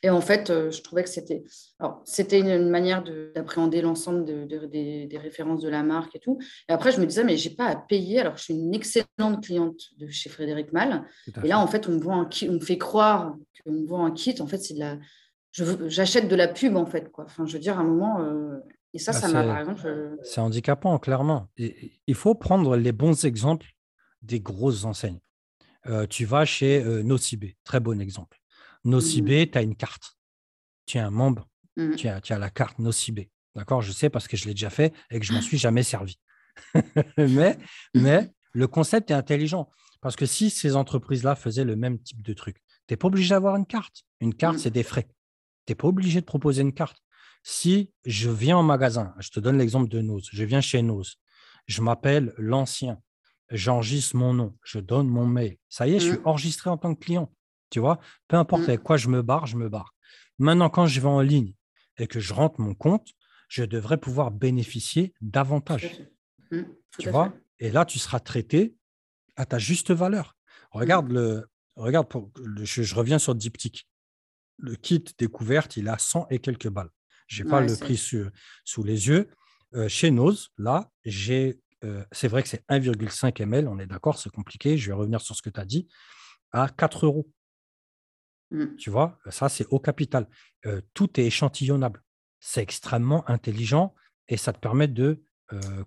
[0.03, 1.43] Et en fait, euh, je trouvais que c'était,
[1.79, 5.83] alors, c'était une, une manière de- d'appréhender l'ensemble de- de- des, des références de la
[5.83, 6.39] marque et tout.
[6.69, 8.73] Et après, je me disais, mais j'ai pas à payer alors que je suis une
[8.73, 11.03] excellente cliente de chez Frédéric Mal.
[11.43, 13.85] Et là, en fait, on me, vend un kit, on me fait croire qu'on me
[13.87, 14.35] vend un kit.
[14.39, 14.97] En fait, c'est de la.
[15.87, 17.11] J'achète de la pub, en fait.
[17.11, 17.25] Quoi.
[17.25, 18.21] Enfin, je veux dire, à un moment.
[18.21, 18.59] euh,
[18.93, 19.81] Et ça, Ah, ça m'a, c'est- par exemple.
[19.85, 21.49] euh, C'est handicapant, clairement.
[21.57, 23.67] Et- il faut prendre les bons exemples
[24.21, 25.19] des grosses enseignes.
[25.87, 28.39] Euh, tu vas chez euh, Nocibé, très bon exemple.
[28.85, 30.17] Nocibé, tu as une carte.
[30.85, 33.29] Tu es un membre, mm, tu as, tu as la carte Nocibé.
[33.55, 33.81] D'accord?
[33.81, 36.17] Je sais parce que je l'ai déjà fait et que je m'en suis jamais servi.
[37.17, 37.57] mais,
[37.93, 39.69] mais le concept est intelligent.
[40.01, 43.29] Parce que si ces entreprises-là faisaient le même type de truc, tu n'es pas obligé
[43.31, 44.03] d'avoir une carte.
[44.21, 44.59] Une carte, Mm.
[44.59, 45.07] c'est des frais.
[45.67, 46.97] Tu n'es pas obligé de proposer une carte.
[47.43, 51.17] Si je viens en magasin, je te donne l'exemple de Nose, je viens chez Nose,
[51.67, 53.01] je m'appelle l'ancien,
[53.51, 55.57] j'enregistre mon nom, je donne mon mail.
[55.69, 56.25] Ça y est, je suis Mm.
[56.27, 57.31] enregistré en tant que client.
[57.69, 57.99] Tu vois,
[58.29, 58.69] peu importe Mm.
[58.69, 59.93] avec quoi je me barre, je me barre.
[60.39, 61.53] Maintenant, quand je vais en ligne
[61.97, 63.09] et que je rentre mon compte,
[63.49, 66.01] je devrais pouvoir bénéficier davantage.
[66.51, 66.61] Mm,
[66.99, 67.33] Tu vois.
[67.59, 68.75] Et là, tu seras traité
[69.35, 70.35] à ta juste valeur.
[70.73, 70.77] Mm.
[70.79, 73.87] Regarde, le, regarde pour, le- je, je reviens sur Diptyque.
[74.57, 76.89] Le kit découverte, il a 100 et quelques balles.
[77.27, 78.31] Je n'ai pas le prix sur-
[78.63, 79.29] sous les yeux.
[79.75, 84.17] Euh, chez Nose, là, j'ai, euh, c'est vrai que c'est 1,5 ml, on est d'accord,
[84.17, 84.77] c'est compliqué.
[84.77, 85.87] Je vais revenir sur ce que tu as dit,
[86.51, 87.29] à 4 euros.
[88.51, 88.75] Mm.
[88.77, 90.27] Tu vois, ça, c'est au capital.
[90.65, 92.01] Euh, tout est échantillonnable.
[92.39, 93.93] C'est extrêmement intelligent
[94.29, 95.23] et ça te permet de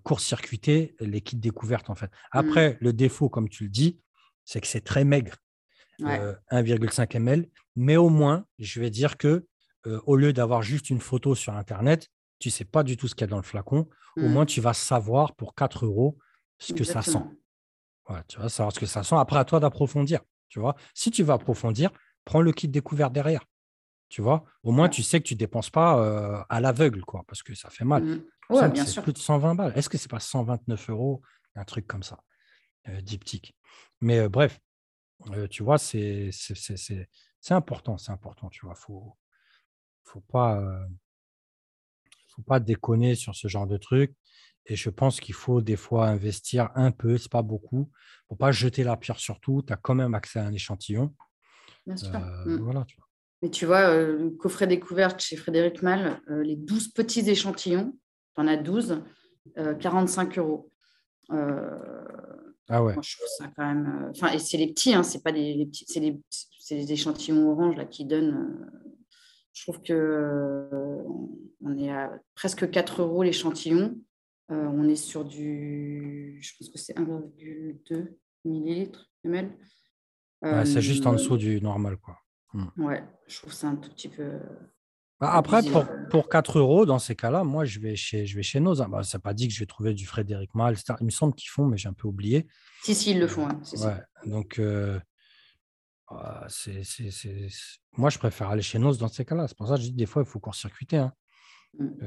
[0.04, 2.10] court-circuiter les kits découvertes, en fait.
[2.30, 4.00] Après, le défaut, comme tu le dis,
[4.46, 5.36] c'est que c'est très maigre,
[6.04, 6.18] Ouais.
[6.20, 7.48] euh, 1,5 ml.
[7.76, 9.46] Mais au moins, je vais dire que
[9.86, 13.08] euh, au lieu d'avoir juste une photo sur Internet, tu ne sais pas du tout
[13.08, 13.88] ce qu'il y a dans le flacon.
[14.16, 14.28] Au Mm.
[14.32, 16.18] moins, tu vas savoir pour 4 euros
[16.58, 17.22] ce que ça sent.
[18.06, 19.14] Voilà, tu vas savoir ce que ça sent.
[19.16, 20.20] Après, à toi d'approfondir.
[20.48, 21.90] Tu vois, si tu vas approfondir,
[22.24, 23.44] prends le kit découvert derrière.
[24.08, 24.90] Tu vois, au moins Ouais.
[24.90, 28.02] tu sais que tu dépenses pas euh, à l'aveugle, quoi, parce que ça fait mal.
[28.02, 28.24] Mm.
[28.50, 29.02] Ouais, semble que bien c'est sûr.
[29.04, 29.72] plus de 120 balles.
[29.76, 31.22] Est-ce que c'est pas 129 euros,
[31.54, 32.18] un truc comme ça,
[32.88, 33.54] euh, diptyque?
[34.00, 34.58] Mais euh, bref,
[35.32, 36.30] euh, tu vois, c'est
[37.50, 38.48] important, c'est important.
[38.48, 39.16] Tu vois, faut
[40.04, 40.86] faut pas euh,
[42.28, 44.14] faut pas déconner sur ce genre de truc.
[44.66, 47.90] Et je pense qu'il faut des fois investir un peu, c'est pas beaucoup.
[48.28, 49.62] Faut pas jeter la pierre sur tout.
[49.66, 51.14] Tu as quand même accès à un échantillon.
[51.86, 52.14] Bien sûr.
[52.14, 52.62] Euh, Mm.
[52.62, 53.06] Voilà, tu vois.
[53.42, 57.98] Mais tu vois, le coffret découverte chez Frédéric Mal, les 12 petits échantillons,
[58.34, 59.02] tu en as 12,
[59.58, 60.70] euh, 45 euros.
[62.70, 62.94] Euh, Ah ouais.
[62.94, 64.04] moi, je trouve ça quand même.
[64.04, 66.76] euh, Enfin, et c'est les petits, hein, c'est pas les, les petits, c'est les, c'est
[66.76, 68.34] les échantillons orange là qui donnent.
[68.34, 68.66] euh,
[69.52, 71.02] je trouve que euh,
[71.62, 73.96] on est à presque 4 euros l'échantillon.
[74.52, 79.50] Euh, on est sur du, je pense que c'est 1,2 millilitres ml.
[80.42, 82.16] Ouais, c'est juste en Euh, dessous du normal, quoi.
[82.78, 84.38] Ouais, je trouve ça un tout petit peu.
[85.20, 88.42] Bah, après, pour, pour 4 euros, dans ces cas-là, moi, je vais chez, je vais
[88.42, 88.84] chez Nose.
[88.88, 90.94] Bah, ça n'a pas dit que je vais trouver du Frédéric Mal, etc.
[91.00, 92.46] Il me semble qu'ils font, mais j'ai un peu oublié.
[92.82, 93.46] Si, si, ils le font.
[93.46, 93.84] hein, si, si.
[93.84, 94.98] Ouais, donc, euh,
[96.08, 96.82] ah, c'est,
[97.96, 99.46] moi, je préfère aller chez Nose dans ces cas-là.
[99.46, 100.96] C'est pour ça que je dis des fois, il faut court-circuiter.
[100.96, 101.12] hein.
[101.78, 101.86] Mm.
[102.02, 102.06] Euh,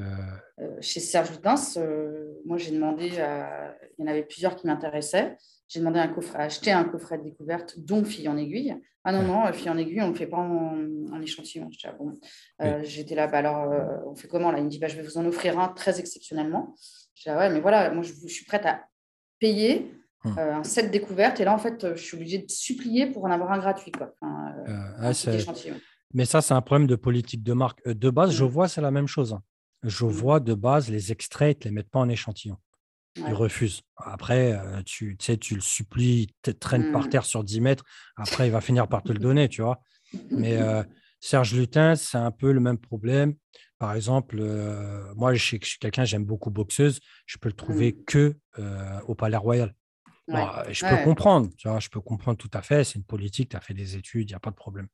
[0.60, 3.76] Euh, chez Serge Lutens, euh, moi j'ai demandé, à...
[3.98, 5.36] il y en avait plusieurs qui m'intéressaient.
[5.68, 8.76] J'ai demandé un coffret, à acheter un coffret de découverte, dont Fille en aiguille.
[9.04, 10.78] Ah non, non, Fille en aiguille, on ne le fait pas en,
[11.12, 11.70] en échantillon.
[11.72, 12.14] J'étais, ah bon.
[12.62, 12.84] Euh,
[13.16, 14.60] là, bah alors, on fait comment là?
[14.60, 16.76] Il me dit, bah, je vais vous en offrir un très exceptionnellement.
[17.16, 18.86] Je dis, ah ouais, mais voilà, moi je, je suis prête à
[19.40, 19.92] payer
[20.28, 21.40] euh, un set découverte.
[21.40, 23.92] Et là, en fait, je suis obligée de supplier pour en avoir un gratuit.
[23.92, 24.14] Quoi.
[24.22, 25.80] Enfin, euh, un échantillon.
[26.14, 27.84] Mais ça, c'est un problème de politique de marque.
[27.90, 28.48] De base, je Mm.
[28.48, 29.36] vois, c'est la même chose.
[29.84, 30.10] Je Mm.
[30.10, 32.58] vois de base les extraits, ils ne te les mettent pas en échantillon.
[33.16, 33.82] Il refuse.
[33.98, 37.10] Après, euh, tu, sais, tu le supplies, te traînes par mmh.
[37.10, 37.84] terre sur 10 mètres.
[38.16, 39.82] Après, il va finir par te le donner, tu vois.
[40.32, 40.84] Mais euh,
[41.20, 43.36] Serge Lutin, c'est un peu le même problème.
[43.78, 47.00] Par exemple, euh, moi, je, suis quelqu'un, j'aime beaucoup boxeuse.
[47.28, 48.06] Je peux le trouver mmh.
[48.06, 48.36] que
[49.08, 49.76] au Palais Royal.
[50.28, 52.84] je peux comprendre, tu vois, je peux comprendre tout à fait.
[52.84, 54.88] C'est une politique, tu as fait des études, il n'y a pas de problème.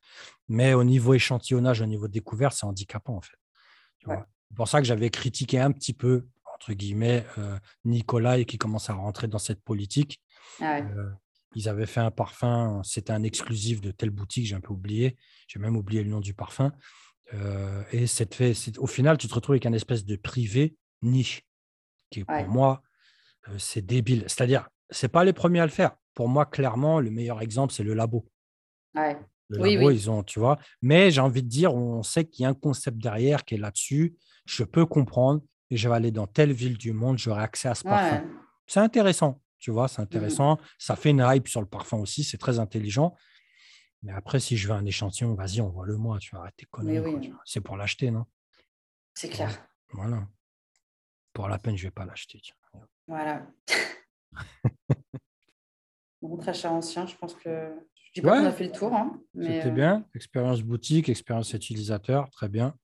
[0.49, 4.25] Mais au niveau échantillonnage, au niveau découverte, c'est handicapant, en fait.
[4.49, 6.25] C'est pour ça que j'avais critiqué un petit peu
[6.59, 10.21] entre guillemets, euh, Nicolas et qui commence à rentrer dans cette politique.
[10.59, 11.09] Ah euh,
[11.55, 15.17] ils avaient fait un parfum, c'était un exclusif de telle boutique, j'ai un peu oublié,
[15.47, 16.73] j'ai même oublié le nom du parfum.
[17.33, 21.47] Euh, et fait, au final, tu te retrouves avec un espèce de privé niche,
[22.11, 22.83] qui pour moi,
[23.57, 24.25] c'est débile.
[24.27, 25.95] C'est-à-dire, c'est pas les premiers à le faire.
[26.13, 28.29] Pour moi, clairement, le meilleur exemple, c'est le labo.
[29.49, 30.59] Le oui, labo, ils ont, tu vois.
[30.81, 33.57] Mais j'ai envie de dire, on sait qu'il y a un concept derrière qui est
[33.57, 34.15] là-dessus.
[34.45, 35.41] Je peux comprendre
[35.71, 38.23] et je vais aller dans telle ville du monde, j'aurai accès à ce parfum.
[38.67, 40.59] C'est intéressant, tu vois, c'est mmh intéressant.
[40.77, 43.15] Ça fait une hype sur le parfum aussi, c'est très intelligent.
[44.03, 47.33] Mais après, si je veux un échantillon, vas-y, envoie-le moi, tu vas arrêter de conneries.
[47.45, 48.25] c'est pour l'acheter, non?
[49.13, 49.67] C'est clair.
[49.91, 50.27] Voilà.
[51.33, 52.41] Pour la peine, je ne vais pas l'acheter.
[53.07, 53.45] Voilà.
[56.39, 57.73] très cher ancien, je pense que.
[58.21, 58.93] Je qu'on a fait le tour.
[58.93, 60.05] Hein, C'était euh, bien.
[60.15, 62.75] Expérience boutique, expérience utilisateur, très bien.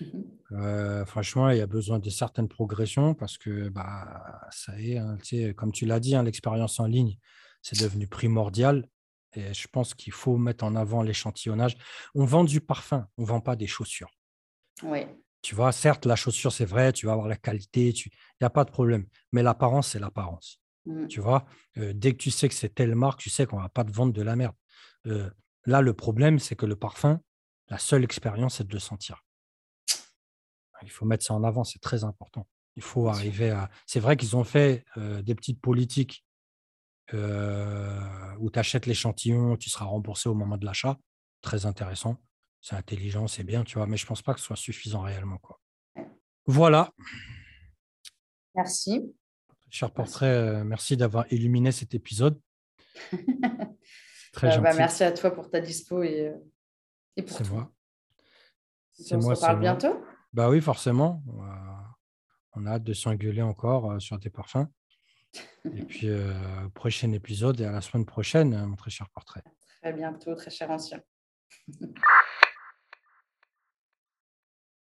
[0.00, 0.24] Mhm.
[0.52, 5.16] Euh, franchement, il y a besoin de certaines progressions parce que bah, ça est, hein,
[5.56, 7.16] comme tu l'as dit, hein, l'expérience en ligne,
[7.62, 8.88] c'est devenu primordial.
[9.36, 11.76] Et je pense qu'il faut mettre en avant l'échantillonnage.
[12.14, 14.10] On vend du parfum, on ne vend pas des chaussures.
[14.82, 15.00] Oui.
[15.42, 18.10] Tu vois, certes, la chaussure, c'est vrai, tu vas avoir la qualité, il
[18.40, 19.06] n'y a pas de problème.
[19.32, 20.60] Mais l'apparence, c'est l'apparence.
[20.86, 21.06] Mm.
[21.08, 21.44] Tu vois,
[21.78, 23.84] euh, dès que tu sais que c'est telle marque, tu sais qu'on ne va pas
[23.84, 24.54] te vendre de la merde.
[25.06, 25.30] Euh,
[25.64, 27.20] là, le problème, c'est que le parfum,
[27.68, 29.24] la seule expérience, c'est de le sentir.
[30.82, 32.46] Il faut mettre ça en avant, c'est très important.
[32.76, 33.70] Il faut arriver à.
[33.86, 36.26] C'est vrai qu'ils ont fait des petites politiques
[37.12, 40.98] où tu achètes l'échantillon, tu seras remboursé au moment de l'achat.
[41.40, 42.18] Très intéressant.
[42.60, 45.02] C'est intelligent, c'est bien, tu vois, mais je ne pense pas que ce soit suffisant
[45.02, 45.38] réellement.
[45.38, 45.60] Quoi.
[46.46, 46.92] Voilà.
[48.54, 49.14] Merci.
[49.70, 52.40] Cher portrait, merci, d'avoir illuminé cet épisode.
[54.34, 56.32] Très bah, merci à toi pour ta dispo et,
[57.16, 57.72] et pour C'est moi.
[59.12, 60.04] on se reparle bientôt.
[60.32, 61.22] Bah oui, forcément.
[62.52, 64.66] On a hâte de s'engueuler encore sur tes parfums.
[65.72, 66.08] Et puis,
[66.74, 69.42] prochain épisode et à la semaine prochaine, mon très cher portrait.
[69.82, 71.00] Très bientôt, très cher ancien.